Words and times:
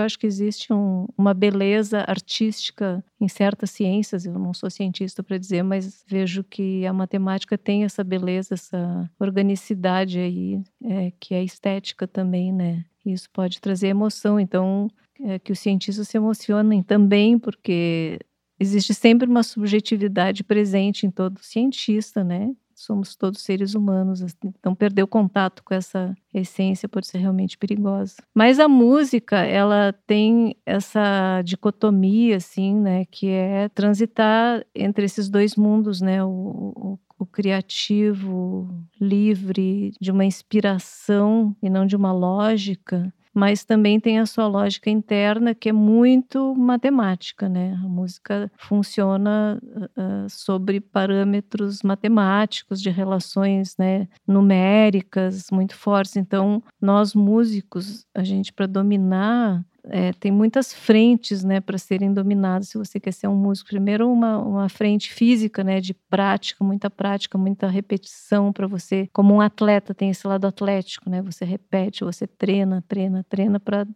eu 0.00 0.04
acho 0.04 0.18
que 0.18 0.26
existe 0.26 0.72
um, 0.72 1.06
uma 1.16 1.32
beleza 1.32 2.04
artística 2.06 3.04
em 3.20 3.28
certas 3.28 3.70
ciências. 3.70 4.26
Eu 4.26 4.38
não 4.38 4.52
sou 4.52 4.70
cientista 4.70 5.22
para 5.22 5.38
dizer, 5.38 5.62
mas 5.62 6.04
vejo 6.06 6.42
que 6.42 6.84
a 6.86 6.92
matemática 6.92 7.56
tem 7.56 7.84
essa 7.84 8.02
beleza, 8.02 8.54
essa 8.54 9.10
organicidade 9.18 10.18
aí, 10.18 10.62
é, 10.84 11.12
que 11.20 11.34
é 11.34 11.42
estética 11.44 12.06
também, 12.06 12.52
né? 12.52 12.84
Isso 13.04 13.28
pode 13.30 13.60
trazer 13.60 13.88
emoção. 13.88 14.38
Então, 14.38 14.90
é, 15.20 15.38
que 15.38 15.52
os 15.52 15.58
cientistas 15.58 16.08
se 16.08 16.16
emocionem 16.16 16.82
também, 16.82 17.38
porque 17.38 18.18
existe 18.58 18.94
sempre 18.94 19.28
uma 19.28 19.42
subjetividade 19.42 20.44
presente 20.44 21.06
em 21.06 21.10
todo 21.10 21.40
cientista, 21.40 22.24
né? 22.24 22.52
Somos 22.80 23.14
todos 23.14 23.42
seres 23.42 23.74
humanos, 23.74 24.22
assim, 24.22 24.54
então 24.58 24.74
perder 24.74 25.02
o 25.02 25.06
contato 25.06 25.62
com 25.62 25.74
essa 25.74 26.16
essência 26.32 26.88
pode 26.88 27.08
ser 27.08 27.18
realmente 27.18 27.58
perigosa. 27.58 28.16
Mas 28.34 28.58
a 28.58 28.68
música, 28.68 29.36
ela 29.36 29.92
tem 30.06 30.56
essa 30.64 31.42
dicotomia, 31.44 32.38
assim, 32.38 32.74
né, 32.74 33.04
que 33.04 33.28
é 33.28 33.68
transitar 33.68 34.64
entre 34.74 35.04
esses 35.04 35.28
dois 35.28 35.56
mundos, 35.56 36.00
né, 36.00 36.24
o, 36.24 36.28
o, 36.74 36.98
o 37.18 37.26
criativo, 37.26 38.66
livre, 38.98 39.92
de 40.00 40.10
uma 40.10 40.24
inspiração 40.24 41.54
e 41.62 41.68
não 41.68 41.84
de 41.84 41.94
uma 41.94 42.12
lógica, 42.12 43.12
mas 43.32 43.64
também 43.64 44.00
tem 44.00 44.18
a 44.18 44.26
sua 44.26 44.46
lógica 44.46 44.90
interna 44.90 45.54
que 45.54 45.68
é 45.68 45.72
muito 45.72 46.54
matemática, 46.54 47.48
né? 47.48 47.78
A 47.82 47.88
música 47.88 48.50
funciona 48.56 49.60
uh, 49.62 50.28
sobre 50.28 50.80
parâmetros 50.80 51.82
matemáticos 51.82 52.80
de 52.80 52.90
relações, 52.90 53.76
né, 53.78 54.08
numéricas 54.26 55.46
muito 55.50 55.74
fortes. 55.76 56.16
Então, 56.16 56.62
nós 56.80 57.14
músicos, 57.14 58.06
a 58.14 58.22
gente 58.22 58.52
para 58.52 58.66
dominar 58.66 59.64
é, 59.84 60.12
tem 60.12 60.30
muitas 60.30 60.72
frentes 60.72 61.44
né, 61.44 61.60
para 61.60 61.78
serem 61.78 62.12
dominadas 62.12 62.68
se 62.68 62.78
você 62.78 62.98
quer 63.00 63.12
ser 63.12 63.28
um 63.28 63.36
músico. 63.36 63.70
Primeiro, 63.70 64.10
uma, 64.10 64.38
uma 64.38 64.68
frente 64.68 65.12
física, 65.12 65.64
né, 65.64 65.80
de 65.80 65.94
prática, 65.94 66.64
muita 66.64 66.90
prática, 66.90 67.38
muita 67.38 67.68
repetição 67.68 68.52
para 68.52 68.66
você. 68.66 69.08
Como 69.12 69.34
um 69.34 69.40
atleta 69.40 69.94
tem 69.94 70.10
esse 70.10 70.26
lado 70.26 70.46
atlético, 70.46 71.08
né? 71.08 71.22
Você 71.22 71.44
repete, 71.44 72.04
você 72.04 72.26
treina, 72.26 72.82
treina, 72.86 73.24
treina 73.28 73.58
para 73.60 73.86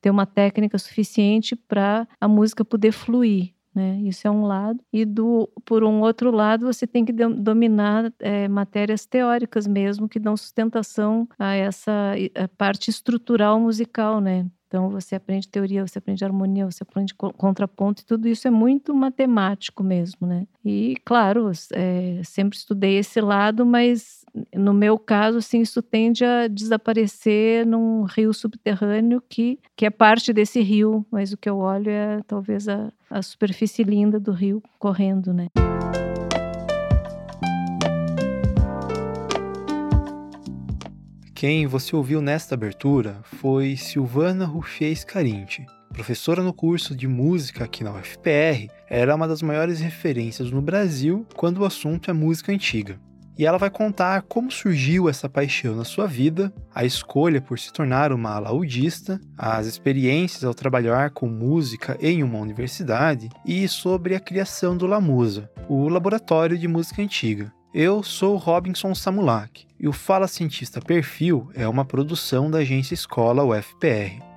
ter 0.00 0.10
uma 0.10 0.26
técnica 0.26 0.78
suficiente 0.78 1.56
para 1.56 2.06
a 2.20 2.28
música 2.28 2.64
poder 2.64 2.92
fluir. 2.92 3.56
Né? 3.76 4.00
Isso 4.04 4.26
é 4.26 4.30
um 4.30 4.46
lado. 4.46 4.80
E 4.90 5.04
do, 5.04 5.50
por 5.66 5.84
um 5.84 6.00
outro 6.00 6.30
lado, 6.30 6.64
você 6.64 6.86
tem 6.86 7.04
que 7.04 7.12
dominar 7.12 8.10
é, 8.18 8.48
matérias 8.48 9.04
teóricas 9.04 9.66
mesmo 9.66 10.08
que 10.08 10.18
dão 10.18 10.34
sustentação 10.34 11.28
a 11.38 11.52
essa 11.52 12.14
a 12.34 12.48
parte 12.48 12.88
estrutural 12.88 13.60
musical, 13.60 14.18
né? 14.18 14.46
Então 14.66 14.90
você 14.90 15.14
aprende 15.14 15.48
teoria, 15.48 15.86
você 15.86 15.98
aprende 15.98 16.24
harmonia, 16.24 16.66
você 16.66 16.82
aprende 16.82 17.14
contraponto, 17.14 18.02
e 18.02 18.04
tudo 18.04 18.28
isso 18.28 18.48
é 18.48 18.50
muito 18.50 18.94
matemático 18.94 19.82
mesmo, 19.82 20.26
né? 20.26 20.46
E 20.64 20.96
claro, 21.04 21.50
é, 21.72 22.20
sempre 22.24 22.58
estudei 22.58 22.98
esse 22.98 23.20
lado, 23.20 23.64
mas 23.64 24.24
no 24.54 24.74
meu 24.74 24.98
caso, 24.98 25.38
assim, 25.38 25.60
isso 25.60 25.80
tende 25.80 26.24
a 26.24 26.48
desaparecer 26.48 27.64
num 27.66 28.04
rio 28.04 28.32
subterrâneo 28.34 29.22
que, 29.28 29.58
que 29.74 29.86
é 29.86 29.90
parte 29.90 30.32
desse 30.32 30.60
rio, 30.60 31.06
mas 31.10 31.32
o 31.32 31.36
que 31.36 31.48
eu 31.48 31.58
olho 31.58 31.90
é 31.90 32.20
talvez 32.26 32.68
a, 32.68 32.92
a 33.08 33.22
superfície 33.22 33.82
linda 33.82 34.18
do 34.18 34.32
rio 34.32 34.62
correndo, 34.78 35.32
né? 35.32 35.48
Quem 41.36 41.66
você 41.66 41.94
ouviu 41.94 42.22
nesta 42.22 42.54
abertura 42.54 43.20
foi 43.22 43.76
Silvana 43.76 44.46
Rufies 44.46 45.04
Carinti. 45.04 45.66
Professora 45.92 46.42
no 46.42 46.50
curso 46.50 46.96
de 46.96 47.06
música 47.06 47.64
aqui 47.64 47.84
na 47.84 47.92
UFPR, 47.92 48.70
era 48.88 49.14
uma 49.14 49.28
das 49.28 49.42
maiores 49.42 49.78
referências 49.78 50.50
no 50.50 50.62
Brasil 50.62 51.26
quando 51.36 51.58
o 51.58 51.66
assunto 51.66 52.10
é 52.10 52.14
música 52.14 52.52
antiga. 52.52 52.98
E 53.36 53.44
ela 53.44 53.58
vai 53.58 53.68
contar 53.68 54.22
como 54.22 54.50
surgiu 54.50 55.10
essa 55.10 55.28
paixão 55.28 55.76
na 55.76 55.84
sua 55.84 56.06
vida, 56.06 56.50
a 56.74 56.86
escolha 56.86 57.38
por 57.38 57.58
se 57.58 57.70
tornar 57.70 58.12
uma 58.12 58.30
alaudista, 58.30 59.20
as 59.36 59.66
experiências 59.66 60.42
ao 60.42 60.54
trabalhar 60.54 61.10
com 61.10 61.28
música 61.28 61.98
em 62.00 62.22
uma 62.22 62.38
universidade 62.38 63.28
e 63.44 63.68
sobre 63.68 64.14
a 64.14 64.20
criação 64.20 64.74
do 64.74 64.86
Lamusa, 64.86 65.50
o 65.68 65.86
Laboratório 65.90 66.56
de 66.56 66.66
Música 66.66 67.02
Antiga. 67.02 67.52
Eu 67.74 68.02
sou 68.02 68.38
Robinson 68.38 68.94
Samulak 68.94 69.65
e 69.78 69.86
o 69.88 69.92
Fala 69.92 70.28
Cientista 70.28 70.80
Perfil 70.80 71.48
é 71.54 71.66
uma 71.68 71.84
produção 71.84 72.50
da 72.50 72.58
agência 72.58 72.94
Escola 72.94 73.44
UFPR. 73.44 74.35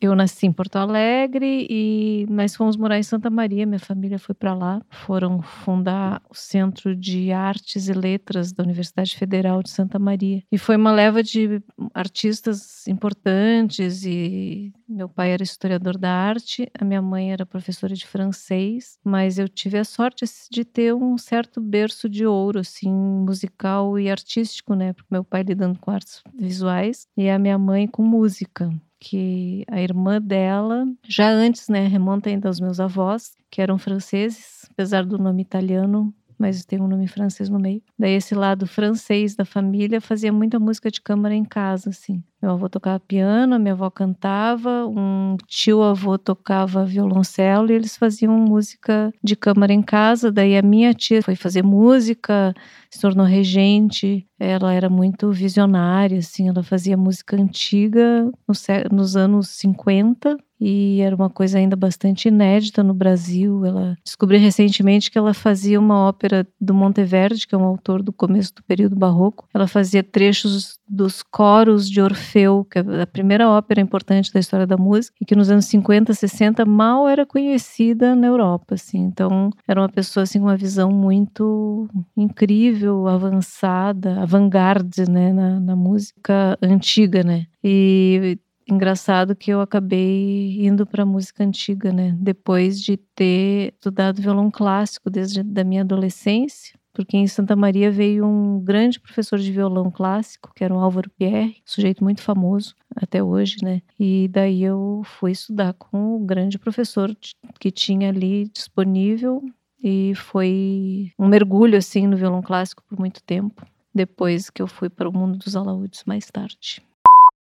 Eu 0.00 0.14
nasci 0.14 0.46
em 0.46 0.52
Porto 0.52 0.76
Alegre 0.76 1.66
e 1.68 2.24
nós 2.30 2.56
fomos 2.56 2.74
morar 2.74 2.98
em 2.98 3.02
Santa 3.02 3.28
Maria. 3.28 3.66
Minha 3.66 3.78
família 3.78 4.18
foi 4.18 4.34
para 4.34 4.54
lá. 4.54 4.80
Foram 4.88 5.42
fundar 5.42 6.22
o 6.30 6.34
Centro 6.34 6.96
de 6.96 7.30
Artes 7.32 7.86
e 7.86 7.92
Letras 7.92 8.50
da 8.50 8.64
Universidade 8.64 9.14
Federal 9.14 9.62
de 9.62 9.68
Santa 9.68 9.98
Maria. 9.98 10.42
E 10.50 10.56
foi 10.56 10.76
uma 10.76 10.90
leva 10.90 11.22
de 11.22 11.62
artistas 11.92 12.88
importantes. 12.88 14.02
E 14.06 14.72
meu 14.88 15.06
pai 15.06 15.32
era 15.32 15.42
historiador 15.42 15.98
da 15.98 16.10
arte, 16.10 16.66
a 16.78 16.84
minha 16.84 17.02
mãe 17.02 17.30
era 17.30 17.44
professora 17.44 17.94
de 17.94 18.06
francês. 18.06 18.98
Mas 19.04 19.38
eu 19.38 19.50
tive 19.50 19.76
a 19.76 19.84
sorte 19.84 20.24
de 20.50 20.64
ter 20.64 20.94
um 20.94 21.18
certo 21.18 21.60
berço 21.60 22.08
de 22.08 22.24
ouro, 22.24 22.60
assim, 22.60 22.90
musical 22.90 23.98
e 23.98 24.10
artístico, 24.10 24.74
né? 24.74 24.94
Porque 24.94 25.08
meu 25.10 25.22
pai 25.22 25.42
lidando 25.42 25.78
com 25.78 25.90
artes 25.90 26.22
visuais 26.34 27.06
e 27.14 27.28
a 27.28 27.38
minha 27.38 27.58
mãe 27.58 27.86
com 27.86 28.02
música 28.02 28.70
que 29.00 29.64
a 29.68 29.80
irmã 29.80 30.20
dela, 30.20 30.86
já 31.08 31.30
antes, 31.30 31.68
né, 31.68 31.86
remonta 31.88 32.28
ainda 32.30 32.48
aos 32.48 32.60
meus 32.60 32.78
avós, 32.80 33.32
que 33.50 33.60
eram 33.62 33.78
franceses, 33.78 34.66
apesar 34.70 35.04
do 35.06 35.18
nome 35.18 35.42
italiano, 35.42 36.14
mas 36.38 36.64
tem 36.64 36.80
um 36.80 36.88
nome 36.88 37.08
francês 37.08 37.48
no 37.48 37.58
meio. 37.58 37.82
Daí 37.98 38.12
esse 38.14 38.34
lado 38.34 38.66
francês 38.66 39.34
da 39.34 39.44
família 39.44 40.00
fazia 40.00 40.32
muita 40.32 40.58
música 40.60 40.90
de 40.90 41.00
câmara 41.00 41.34
em 41.34 41.44
casa, 41.44 41.90
assim. 41.90 42.22
Meu 42.42 42.52
avô 42.52 42.70
tocava 42.70 42.98
piano, 42.98 43.58
minha 43.58 43.74
avó 43.74 43.90
cantava, 43.90 44.86
um 44.86 45.36
tio 45.46 45.82
avô 45.82 46.16
tocava 46.16 46.86
violoncelo 46.86 47.70
e 47.70 47.74
eles 47.74 47.98
faziam 47.98 48.32
música 48.38 49.12
de 49.22 49.36
câmara 49.36 49.74
em 49.74 49.82
casa. 49.82 50.32
Daí 50.32 50.56
a 50.56 50.62
minha 50.62 50.94
tia 50.94 51.22
foi 51.22 51.36
fazer 51.36 51.62
música, 51.62 52.54
se 52.90 52.98
tornou 52.98 53.26
regente. 53.26 54.26
Ela 54.38 54.72
era 54.72 54.88
muito 54.88 55.30
visionária, 55.30 56.18
assim, 56.18 56.48
ela 56.48 56.62
fazia 56.62 56.96
música 56.96 57.36
antiga 57.36 58.30
nos, 58.48 58.66
nos 58.90 59.16
anos 59.16 59.48
50 59.50 60.38
e 60.60 61.00
era 61.00 61.16
uma 61.16 61.30
coisa 61.30 61.58
ainda 61.58 61.74
bastante 61.74 62.28
inédita 62.28 62.82
no 62.82 62.92
Brasil. 62.92 63.64
Ela 63.64 63.96
descobri 64.04 64.36
recentemente 64.36 65.10
que 65.10 65.16
ela 65.16 65.32
fazia 65.32 65.80
uma 65.80 66.06
ópera 66.06 66.46
do 66.60 66.74
Monteverdi, 66.74 67.46
que 67.46 67.54
é 67.54 67.58
um 67.58 67.64
autor 67.64 68.02
do 68.02 68.12
começo 68.12 68.54
do 68.54 68.62
período 68.64 68.94
barroco. 68.94 69.48
Ela 69.54 69.66
fazia 69.66 70.02
trechos 70.02 70.78
dos 70.90 71.22
coros 71.22 71.88
de 71.88 72.00
Orfeu, 72.00 72.66
que 72.68 72.78
é 72.80 73.02
a 73.02 73.06
primeira 73.06 73.48
ópera 73.48 73.80
importante 73.80 74.32
da 74.32 74.40
história 74.40 74.66
da 74.66 74.76
música, 74.76 75.16
e 75.20 75.24
que 75.24 75.36
nos 75.36 75.48
anos 75.48 75.66
50, 75.66 76.12
60 76.12 76.64
mal 76.64 77.08
era 77.08 77.24
conhecida 77.24 78.16
na 78.16 78.26
Europa, 78.26 78.74
assim. 78.74 78.98
Então, 78.98 79.50
era 79.68 79.80
uma 79.80 79.88
pessoa 79.88 80.24
assim 80.24 80.40
com 80.40 80.46
uma 80.46 80.56
visão 80.56 80.90
muito 80.90 81.88
incrível, 82.16 83.06
avançada, 83.06 84.20
avant-garde, 84.20 85.08
né, 85.08 85.32
na, 85.32 85.60
na 85.60 85.76
música 85.76 86.58
antiga, 86.60 87.22
né? 87.22 87.46
E 87.62 88.38
engraçado 88.68 89.34
que 89.34 89.50
eu 89.50 89.60
acabei 89.60 90.64
indo 90.64 90.86
para 90.86 91.04
música 91.04 91.44
antiga, 91.44 91.92
né? 91.92 92.16
Depois 92.18 92.80
de 92.80 92.96
ter 92.96 93.74
estudado 93.74 94.22
violão 94.22 94.50
clássico 94.50 95.10
desde 95.10 95.42
da 95.42 95.64
minha 95.64 95.82
adolescência, 95.82 96.79
porque 96.92 97.16
em 97.16 97.26
Santa 97.26 97.54
Maria 97.54 97.90
veio 97.90 98.26
um 98.26 98.60
grande 98.60 98.98
professor 98.98 99.38
de 99.38 99.52
violão 99.52 99.90
clássico, 99.90 100.52
que 100.54 100.64
era 100.64 100.74
o 100.74 100.78
Álvaro 100.78 101.10
Pierre, 101.10 101.56
sujeito 101.64 102.02
muito 102.02 102.22
famoso 102.22 102.74
até 102.94 103.22
hoje, 103.22 103.56
né? 103.62 103.80
E 103.98 104.28
daí 104.28 104.62
eu 104.62 105.02
fui 105.04 105.32
estudar 105.32 105.72
com 105.74 106.16
o 106.16 106.20
grande 106.20 106.58
professor 106.58 107.14
que 107.58 107.70
tinha 107.70 108.08
ali 108.08 108.48
disponível 108.48 109.42
e 109.82 110.14
foi 110.14 111.12
um 111.18 111.26
mergulho 111.26 111.78
assim 111.78 112.06
no 112.06 112.16
violão 112.16 112.42
clássico 112.42 112.82
por 112.88 112.98
muito 112.98 113.22
tempo. 113.22 113.64
Depois 113.94 114.50
que 114.50 114.62
eu 114.62 114.66
fui 114.66 114.88
para 114.88 115.08
o 115.08 115.12
mundo 115.12 115.38
dos 115.38 115.56
alaúdes 115.56 116.04
mais 116.04 116.26
tarde. 116.26 116.82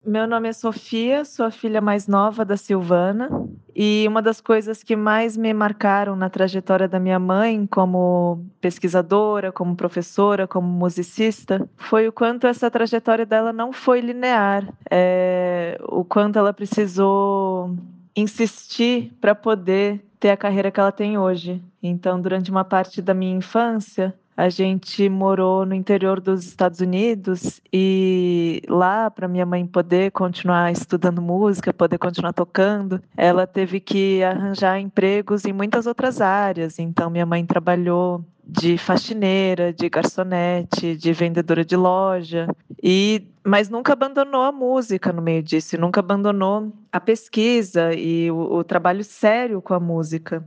Meu 0.05 0.27
nome 0.27 0.49
é 0.49 0.53
Sofia, 0.53 1.23
sou 1.23 1.45
a 1.45 1.51
filha 1.51 1.79
mais 1.79 2.07
nova 2.07 2.43
da 2.43 2.57
Silvana. 2.57 3.29
E 3.75 4.05
uma 4.07 4.21
das 4.21 4.39
coisas 4.39 4.83
que 4.83 4.95
mais 4.95 5.35
me 5.35 5.53
marcaram 5.53 6.15
na 6.15 6.29
trajetória 6.29 6.87
da 6.87 6.99
minha 6.99 7.19
mãe, 7.19 7.65
como 7.65 8.45
pesquisadora, 8.61 9.51
como 9.51 9.75
professora, 9.75 10.47
como 10.47 10.67
musicista, 10.67 11.67
foi 11.75 12.07
o 12.07 12.11
quanto 12.11 12.45
essa 12.45 12.69
trajetória 12.69 13.25
dela 13.25 13.51
não 13.51 13.73
foi 13.73 13.99
linear. 13.99 14.67
É, 14.89 15.79
o 15.89 16.03
quanto 16.03 16.37
ela 16.37 16.53
precisou 16.53 17.75
insistir 18.15 19.11
para 19.19 19.33
poder 19.33 20.03
ter 20.19 20.29
a 20.29 20.37
carreira 20.37 20.71
que 20.71 20.79
ela 20.79 20.91
tem 20.91 21.17
hoje. 21.17 21.61
Então, 21.81 22.21
durante 22.21 22.49
uma 22.49 22.63
parte 22.63 23.01
da 23.01 23.13
minha 23.13 23.35
infância, 23.35 24.13
a 24.35 24.49
gente 24.49 25.07
morou 25.09 25.65
no 25.65 25.73
interior 25.73 26.19
dos 26.19 26.45
Estados 26.45 26.79
Unidos 26.79 27.61
e 27.71 28.61
lá, 28.67 29.09
para 29.09 29.27
minha 29.27 29.45
mãe 29.45 29.65
poder 29.65 30.11
continuar 30.11 30.71
estudando 30.71 31.21
música, 31.21 31.73
poder 31.73 31.97
continuar 31.97 32.33
tocando, 32.33 33.01
ela 33.15 33.45
teve 33.45 33.79
que 33.79 34.23
arranjar 34.23 34.79
empregos 34.79 35.45
em 35.45 35.53
muitas 35.53 35.85
outras 35.85 36.19
áreas. 36.21 36.79
Então, 36.79 37.09
minha 37.09 37.25
mãe 37.25 37.45
trabalhou 37.45 38.25
de 38.45 38.77
faxineira, 38.77 39.71
de 39.71 39.89
garçonete, 39.89 40.97
de 40.97 41.13
vendedora 41.13 41.63
de 41.63 41.75
loja 41.75 42.47
e 42.81 43.25
mas 43.45 43.69
nunca 43.69 43.93
abandonou 43.93 44.41
a 44.41 44.51
música 44.51 45.11
no 45.11 45.21
meio 45.21 45.43
disso, 45.43 45.77
nunca 45.77 45.99
abandonou 45.99 46.71
a 46.91 46.99
pesquisa 46.99 47.93
e 47.93 48.31
o, 48.31 48.37
o 48.37 48.63
trabalho 48.63 49.03
sério 49.03 49.61
com 49.61 49.73
a 49.73 49.79
música. 49.79 50.45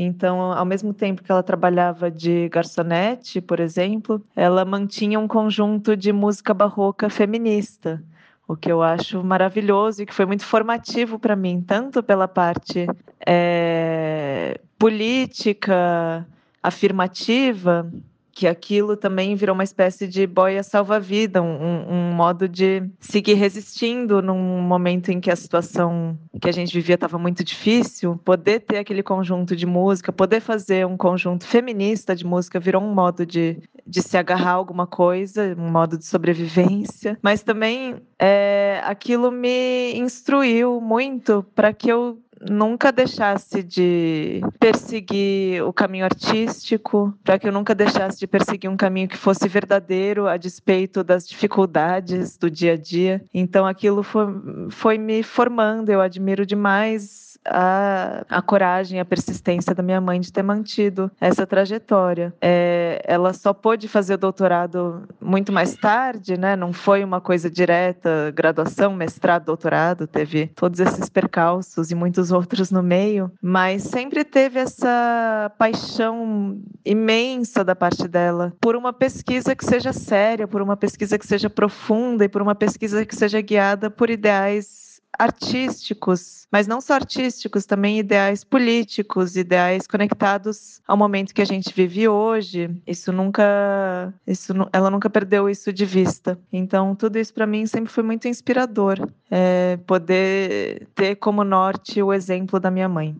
Então, 0.00 0.52
ao 0.52 0.64
mesmo 0.64 0.94
tempo 0.94 1.24
que 1.24 1.32
ela 1.32 1.42
trabalhava 1.42 2.08
de 2.08 2.48
garçonete, 2.50 3.40
por 3.40 3.58
exemplo, 3.58 4.24
ela 4.36 4.64
mantinha 4.64 5.18
um 5.18 5.26
conjunto 5.26 5.96
de 5.96 6.12
música 6.12 6.54
barroca 6.54 7.10
feminista, 7.10 8.00
o 8.46 8.54
que 8.54 8.70
eu 8.70 8.80
acho 8.80 9.24
maravilhoso 9.24 10.00
e 10.00 10.06
que 10.06 10.14
foi 10.14 10.24
muito 10.24 10.44
formativo 10.44 11.18
para 11.18 11.34
mim, 11.34 11.60
tanto 11.60 12.00
pela 12.00 12.28
parte 12.28 12.86
é, 13.26 14.60
política, 14.78 16.24
afirmativa, 16.62 17.90
que 18.38 18.46
aquilo 18.46 18.96
também 18.96 19.34
virou 19.34 19.52
uma 19.52 19.64
espécie 19.64 20.06
de 20.06 20.24
boia 20.24 20.62
salva-vida, 20.62 21.42
um, 21.42 21.90
um, 21.90 22.12
modo 22.12 22.48
de 22.48 22.88
seguir 23.00 23.34
resistindo 23.34 24.22
num 24.22 24.62
momento 24.62 25.08
em 25.08 25.18
que 25.18 25.28
a 25.28 25.34
situação 25.34 26.16
que 26.40 26.48
a 26.48 26.52
gente 26.52 26.72
vivia 26.72 26.94
estava 26.94 27.18
muito 27.18 27.42
difícil. 27.42 28.16
Poder 28.24 28.60
ter 28.60 28.78
aquele 28.78 29.02
conjunto 29.02 29.56
de 29.56 29.66
música, 29.66 30.12
poder 30.12 30.38
fazer 30.38 30.86
um 30.86 30.96
conjunto 30.96 31.44
feminista 31.44 32.14
de 32.14 32.24
música 32.24 32.60
virou 32.60 32.80
um 32.80 32.94
modo 32.94 33.26
de, 33.26 33.60
de 33.84 34.00
se 34.00 34.16
agarrar 34.16 34.50
a 34.50 34.54
alguma 34.54 34.86
coisa, 34.86 35.56
um 35.58 35.72
modo 35.72 35.98
de 35.98 36.06
sobrevivência. 36.06 37.18
Mas 37.20 37.42
também 37.42 37.96
é, 38.20 38.80
aquilo 38.84 39.32
me 39.32 39.94
instruiu 39.96 40.80
muito 40.80 41.44
para 41.56 41.72
que 41.72 41.90
eu 41.90 42.20
nunca 42.40 42.92
deixasse 42.92 43.62
de 43.62 44.40
perseguir 44.58 45.62
o 45.64 45.72
caminho 45.72 46.04
artístico, 46.04 47.14
para 47.24 47.38
que 47.38 47.48
eu 47.48 47.52
nunca 47.52 47.74
deixasse 47.74 48.18
de 48.18 48.26
perseguir 48.26 48.70
um 48.70 48.76
caminho 48.76 49.08
que 49.08 49.16
fosse 49.16 49.48
verdadeiro 49.48 50.26
a 50.26 50.36
despeito 50.36 51.02
das 51.02 51.26
dificuldades 51.26 52.36
do 52.36 52.50
dia 52.50 52.74
a 52.74 52.76
dia. 52.76 53.22
Então 53.32 53.66
aquilo 53.66 54.02
foi, 54.02 54.26
foi 54.70 54.98
me 54.98 55.22
formando, 55.22 55.90
eu 55.90 56.00
admiro 56.00 56.46
demais 56.46 57.27
a, 57.50 58.24
a 58.28 58.42
coragem, 58.42 59.00
a 59.00 59.04
persistência 59.04 59.74
da 59.74 59.82
minha 59.82 60.00
mãe 60.00 60.20
de 60.20 60.32
ter 60.32 60.42
mantido 60.42 61.10
essa 61.20 61.46
trajetória. 61.46 62.34
É, 62.40 63.02
ela 63.04 63.32
só 63.32 63.52
pôde 63.52 63.88
fazer 63.88 64.14
o 64.14 64.18
doutorado 64.18 65.08
muito 65.20 65.52
mais 65.52 65.74
tarde, 65.74 66.38
né? 66.38 66.56
Não 66.56 66.72
foi 66.72 67.04
uma 67.04 67.20
coisa 67.20 67.50
direta, 67.50 68.32
graduação, 68.34 68.94
mestrado, 68.94 69.46
doutorado, 69.46 70.06
teve 70.06 70.48
todos 70.54 70.80
esses 70.80 71.08
percalços 71.08 71.90
e 71.90 71.94
muitos 71.94 72.30
outros 72.30 72.70
no 72.70 72.82
meio, 72.82 73.30
mas 73.42 73.82
sempre 73.82 74.24
teve 74.24 74.58
essa 74.58 75.50
paixão 75.58 76.60
imensa 76.84 77.64
da 77.64 77.74
parte 77.74 78.06
dela 78.08 78.52
por 78.60 78.76
uma 78.76 78.92
pesquisa 78.92 79.54
que 79.54 79.64
seja 79.64 79.92
séria, 79.92 80.46
por 80.46 80.62
uma 80.62 80.76
pesquisa 80.76 81.18
que 81.18 81.26
seja 81.26 81.50
profunda 81.50 82.24
e 82.24 82.28
por 82.28 82.42
uma 82.42 82.54
pesquisa 82.54 83.04
que 83.04 83.14
seja 83.14 83.40
guiada 83.40 83.90
por 83.90 84.10
ideais 84.10 84.87
artísticos, 85.18 86.46
mas 86.50 86.66
não 86.66 86.80
só 86.80 86.94
artísticos, 86.94 87.66
também 87.66 87.98
ideais 87.98 88.44
políticos, 88.44 89.36
ideais 89.36 89.86
conectados 89.86 90.80
ao 90.86 90.96
momento 90.96 91.34
que 91.34 91.42
a 91.42 91.46
gente 91.46 91.74
vive 91.74 92.08
hoje. 92.08 92.70
Isso 92.86 93.12
nunca, 93.12 94.14
isso, 94.26 94.52
ela 94.72 94.90
nunca 94.90 95.10
perdeu 95.10 95.48
isso 95.50 95.72
de 95.72 95.84
vista. 95.84 96.38
Então, 96.52 96.94
tudo 96.94 97.18
isso 97.18 97.34
para 97.34 97.46
mim 97.46 97.66
sempre 97.66 97.92
foi 97.92 98.04
muito 98.04 98.28
inspirador, 98.28 99.08
é, 99.30 99.76
poder 99.86 100.86
ter 100.94 101.16
como 101.16 101.42
norte 101.42 102.02
o 102.02 102.12
exemplo 102.12 102.60
da 102.60 102.70
minha 102.70 102.88
mãe. 102.88 103.16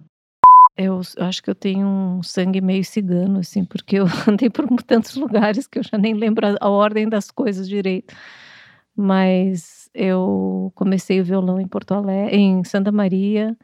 Eu 0.78 1.00
acho 1.18 1.42
que 1.42 1.50
eu 1.50 1.56
tenho 1.56 1.88
um 1.88 2.22
sangue 2.22 2.60
meio 2.60 2.84
cigano, 2.84 3.40
assim, 3.40 3.64
porque 3.64 3.96
eu 3.96 4.06
andei 4.28 4.48
por 4.48 4.64
tantos 4.84 5.16
lugares 5.16 5.66
que 5.66 5.80
eu 5.80 5.82
já 5.82 5.98
nem 5.98 6.14
lembro 6.14 6.46
a, 6.60 6.68
ordem 6.68 7.08
das 7.08 7.32
coisas 7.32 7.68
direito. 7.68 8.14
Mas 8.96 9.77
eu 9.94 10.72
comecei 10.74 11.20
o 11.20 11.24
violão 11.24 11.60
em 11.60 11.68
Porto 11.68 11.92
Alegre, 11.94 12.36
em 12.36 12.64
Santa 12.64 12.92
Maria. 12.92 13.56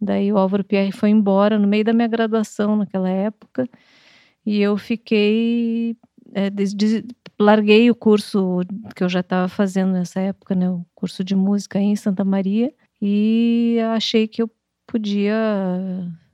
Daí 0.00 0.32
o 0.32 0.38
Álvaro 0.38 0.64
Pierre 0.64 0.92
foi 0.92 1.10
embora 1.10 1.58
no 1.58 1.68
meio 1.68 1.84
da 1.84 1.92
minha 1.92 2.08
graduação 2.08 2.76
naquela 2.76 3.08
época. 3.10 3.68
E 4.44 4.60
eu 4.60 4.76
fiquei 4.76 5.96
é, 6.34 6.50
larguei 7.38 7.90
o 7.90 7.94
curso 7.94 8.60
que 8.94 9.04
eu 9.04 9.08
já 9.08 9.20
estava 9.20 9.48
fazendo 9.48 9.92
nessa 9.92 10.20
época, 10.20 10.54
né, 10.54 10.70
o 10.70 10.84
curso 10.94 11.24
de 11.24 11.34
música 11.34 11.78
em 11.78 11.96
Santa 11.96 12.24
Maria, 12.24 12.72
e 13.00 13.78
achei 13.94 14.28
que 14.28 14.42
eu 14.42 14.50
podia 14.86 15.36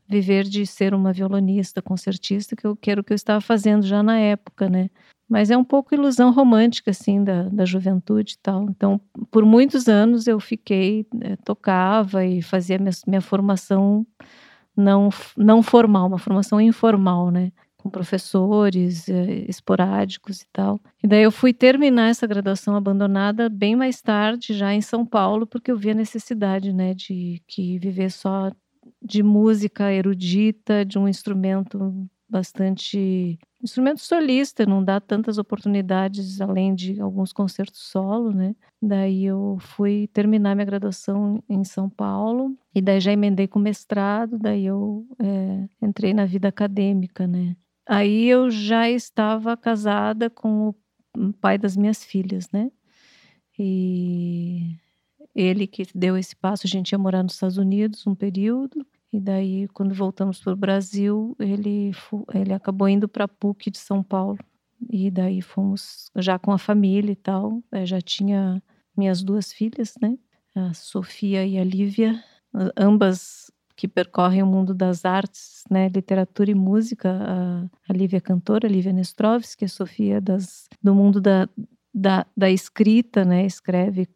viver 0.08 0.44
de 0.44 0.67
ser 0.67 0.94
uma 0.94 1.12
violonista, 1.12 1.82
concertista, 1.82 2.56
que 2.56 2.67
eu 2.67 2.76
quero 2.76 3.05
que 3.05 3.12
eu 3.12 3.17
estava 3.17 3.40
fazendo 3.40 3.87
já 3.87 4.02
na 4.02 4.19
época, 4.19 4.69
né? 4.69 4.90
Mas 5.28 5.50
é 5.50 5.56
um 5.56 5.64
pouco 5.64 5.94
ilusão 5.94 6.32
romântica, 6.32 6.90
assim, 6.90 7.22
da, 7.22 7.42
da 7.44 7.64
juventude 7.64 8.34
e 8.34 8.38
tal. 8.38 8.64
Então, 8.64 9.00
por 9.30 9.44
muitos 9.44 9.86
anos 9.86 10.26
eu 10.26 10.40
fiquei, 10.40 11.06
é, 11.20 11.36
tocava 11.36 12.25
e 12.25 12.40
fazia 12.40 12.78
minha, 12.78 12.92
minha 13.06 13.20
formação 13.20 14.06
não, 14.78 15.10
não 15.36 15.62
formal, 15.62 16.06
uma 16.06 16.19
formação 16.19 16.60
informal, 16.60 17.30
né? 17.30 17.52
Com 17.76 17.90
professores 17.90 19.08
é, 19.08 19.44
esporádicos 19.48 20.40
e 20.40 20.46
tal. 20.52 20.80
E 21.02 21.06
daí 21.06 21.22
eu 21.22 21.32
fui 21.32 21.52
terminar 21.52 22.08
essa 22.10 22.26
graduação 22.26 22.75
abandonada 22.76 23.48
bem 23.48 23.76
mais 23.76 24.00
tarde, 24.00 24.54
já 24.54 24.72
em 24.72 24.80
São 24.80 25.04
Paulo, 25.04 25.46
porque 25.46 25.70
eu 25.70 25.76
vi 25.76 25.90
a 25.90 25.94
necessidade, 25.94 26.72
né, 26.72 26.94
de 26.94 27.42
que 27.46 27.78
viver 27.78 28.10
só 28.10 28.50
de 29.02 29.22
música 29.22 29.92
erudita, 29.92 30.84
de 30.84 30.98
um 30.98 31.08
instrumento 31.08 32.08
bastante 32.28 33.38
instrumento 33.62 34.00
solista, 34.00 34.64
não 34.66 34.84
dá 34.84 35.00
tantas 35.00 35.38
oportunidades 35.38 36.40
além 36.40 36.75
de 36.75 37.00
alguns 37.00 37.32
concertos 37.32 37.80
solo, 37.80 38.32
né? 38.32 38.54
Daí 38.80 39.25
eu 39.25 39.56
fui 39.60 40.08
terminar 40.12 40.54
minha 40.54 40.64
graduação 40.64 41.42
em 41.48 41.64
São 41.64 41.88
Paulo 41.88 42.56
e 42.75 42.80
daí 42.80 43.00
já 43.00 43.12
emendei 43.12 43.48
com 43.48 43.58
mestrado, 43.58 44.38
daí 44.38 44.66
eu 44.66 45.06
é, 45.19 45.69
entrei 45.82 46.14
na 46.14 46.25
vida 46.25 46.48
acadêmica, 46.48 47.26
né? 47.26 47.56
Aí 47.86 48.26
eu 48.26 48.50
já 48.50 48.88
estava 48.88 49.56
casada 49.56 50.28
com 50.28 50.75
o 51.16 51.32
pai 51.40 51.58
das 51.58 51.76
minhas 51.76 52.04
filhas, 52.04 52.48
né? 52.52 52.70
E 53.58 54.76
ele 55.34 55.66
que 55.66 55.84
deu 55.94 56.16
esse 56.16 56.37
passo, 56.37 56.66
a 56.66 56.70
gente 56.70 56.92
ia 56.92 56.99
morar 56.99 57.23
nos 57.23 57.35
Estados 57.35 57.56
Unidos 57.56 58.06
um 58.06 58.14
período 58.14 58.87
e 59.12 59.18
daí, 59.18 59.66
quando 59.68 59.94
voltamos 59.94 60.40
para 60.40 60.52
o 60.52 60.56
Brasil, 60.56 61.34
ele, 61.38 61.92
ele 62.34 62.52
acabou 62.52 62.88
indo 62.88 63.08
para 63.08 63.24
a 63.24 63.28
PUC 63.28 63.70
de 63.70 63.78
São 63.78 64.02
Paulo. 64.02 64.38
E 64.90 65.10
daí 65.10 65.40
fomos 65.40 66.10
já 66.16 66.38
com 66.38 66.52
a 66.52 66.58
família 66.58 67.12
e 67.12 67.16
tal. 67.16 67.62
Eu 67.72 67.86
já 67.86 68.00
tinha 68.00 68.62
minhas 68.96 69.22
duas 69.22 69.52
filhas, 69.52 69.94
né? 70.00 70.16
A 70.54 70.74
Sofia 70.74 71.44
e 71.46 71.58
a 71.58 71.64
Lívia, 71.64 72.22
ambas 72.76 73.50
que 73.74 73.88
percorrem 73.88 74.42
o 74.42 74.46
mundo 74.46 74.74
das 74.74 75.04
artes, 75.04 75.64
né? 75.70 75.88
Literatura 75.88 76.50
e 76.50 76.54
música. 76.54 77.10
A, 77.10 77.92
a 77.92 77.92
Lívia 77.92 78.18
é 78.18 78.20
cantora, 78.20 78.68
a 78.68 78.70
Lívia 78.70 78.92
Nestrovski, 78.92 79.64
a 79.64 79.68
Sofia 79.68 80.16
é 80.16 80.20
das, 80.20 80.68
do 80.82 80.94
mundo 80.94 81.20
da, 81.20 81.48
da, 81.94 82.26
da 82.36 82.50
escrita, 82.50 83.24
né? 83.24 83.46
Escreve 83.46 84.06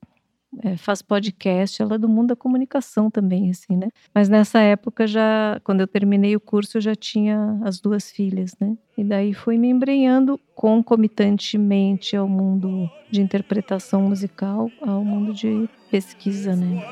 é, 0.63 0.77
faz 0.77 1.01
podcast, 1.01 1.81
ela 1.81 1.95
é 1.95 1.99
do 1.99 2.09
mundo 2.09 2.29
da 2.29 2.37
comunicação 2.37 3.11
também, 3.11 3.51
assim, 3.51 3.77
né? 3.77 3.89
Mas 4.15 4.29
nessa 4.29 4.61
época 4.61 5.07
já, 5.07 5.61
quando 5.65 5.81
eu 5.81 5.87
terminei 5.87 6.37
o 6.37 6.41
curso, 6.41 6.77
eu 6.77 6.81
já 6.81 6.95
tinha 6.95 7.59
as 7.63 7.81
duas 7.81 8.11
filhas, 8.11 8.55
né? 8.61 8.77
E 8.97 9.03
daí 9.03 9.33
fui 9.33 9.57
me 9.57 9.69
embrenhando 9.69 10.39
concomitantemente 10.55 12.17
ao 12.17 12.29
mundo 12.29 12.91
de 13.11 13.23
interpretação 13.23 14.03
musical, 14.03 14.71
ao 14.83 15.03
mundo 15.03 15.33
de 15.33 15.69
pesquisa, 15.91 16.55
né? 16.55 16.85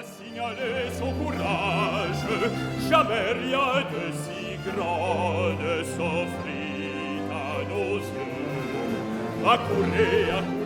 A 9.44 10.59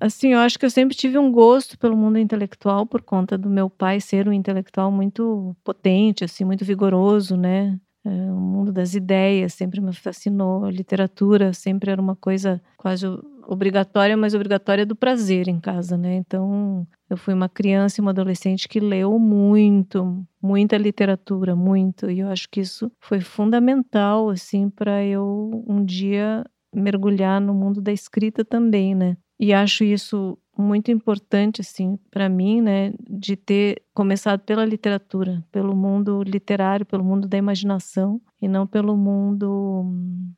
assim, 0.00 0.32
eu 0.32 0.38
acho 0.40 0.58
que 0.58 0.64
eu 0.66 0.70
sempre 0.70 0.96
tive 0.96 1.18
um 1.18 1.30
gosto 1.30 1.78
pelo 1.78 1.96
mundo 1.96 2.18
intelectual 2.18 2.86
por 2.86 3.02
conta 3.02 3.36
do 3.38 3.50
meu 3.50 3.68
pai 3.70 4.00
ser 4.00 4.26
um 4.28 4.32
intelectual 4.32 4.90
muito 4.90 5.54
potente, 5.62 6.24
assim, 6.24 6.44
muito 6.44 6.64
vigoroso, 6.64 7.36
né? 7.36 7.78
É, 8.04 8.08
o 8.08 8.36
mundo 8.36 8.72
das 8.72 8.94
ideias 8.94 9.52
sempre 9.52 9.80
me 9.80 9.92
fascinou. 9.92 10.64
A 10.64 10.70
literatura 10.70 11.52
sempre 11.52 11.90
era 11.90 12.00
uma 12.00 12.16
coisa 12.16 12.60
quase 12.78 13.06
obrigatória, 13.46 14.16
mas 14.16 14.32
obrigatória 14.34 14.86
do 14.86 14.96
prazer 14.96 15.48
em 15.48 15.60
casa, 15.60 15.96
né? 15.98 16.14
Então, 16.14 16.86
eu 17.10 17.16
fui 17.16 17.34
uma 17.34 17.48
criança 17.48 18.00
e 18.00 18.02
uma 18.02 18.12
adolescente 18.12 18.68
que 18.68 18.80
leu 18.80 19.18
muito, 19.18 20.24
muita 20.40 20.78
literatura, 20.78 21.54
muito. 21.54 22.10
E 22.10 22.20
eu 22.20 22.28
acho 22.28 22.48
que 22.48 22.60
isso 22.60 22.90
foi 23.00 23.20
fundamental, 23.20 24.30
assim, 24.30 24.70
para 24.70 25.04
eu 25.04 25.64
um 25.66 25.84
dia 25.84 26.44
mergulhar 26.74 27.40
no 27.40 27.52
mundo 27.52 27.80
da 27.82 27.92
escrita 27.92 28.44
também, 28.44 28.94
né? 28.94 29.16
E 29.42 29.54
acho 29.54 29.82
isso 29.84 30.36
muito 30.56 30.90
importante 30.90 31.62
assim 31.62 31.98
para 32.10 32.28
mim, 32.28 32.60
né, 32.60 32.92
de 33.08 33.36
ter 33.36 33.82
começado 33.94 34.40
pela 34.40 34.66
literatura, 34.66 35.42
pelo 35.50 35.74
mundo 35.74 36.22
literário, 36.22 36.84
pelo 36.84 37.02
mundo 37.02 37.26
da 37.26 37.38
imaginação 37.38 38.20
e 38.42 38.46
não 38.46 38.66
pelo 38.66 38.94
mundo 38.98 39.86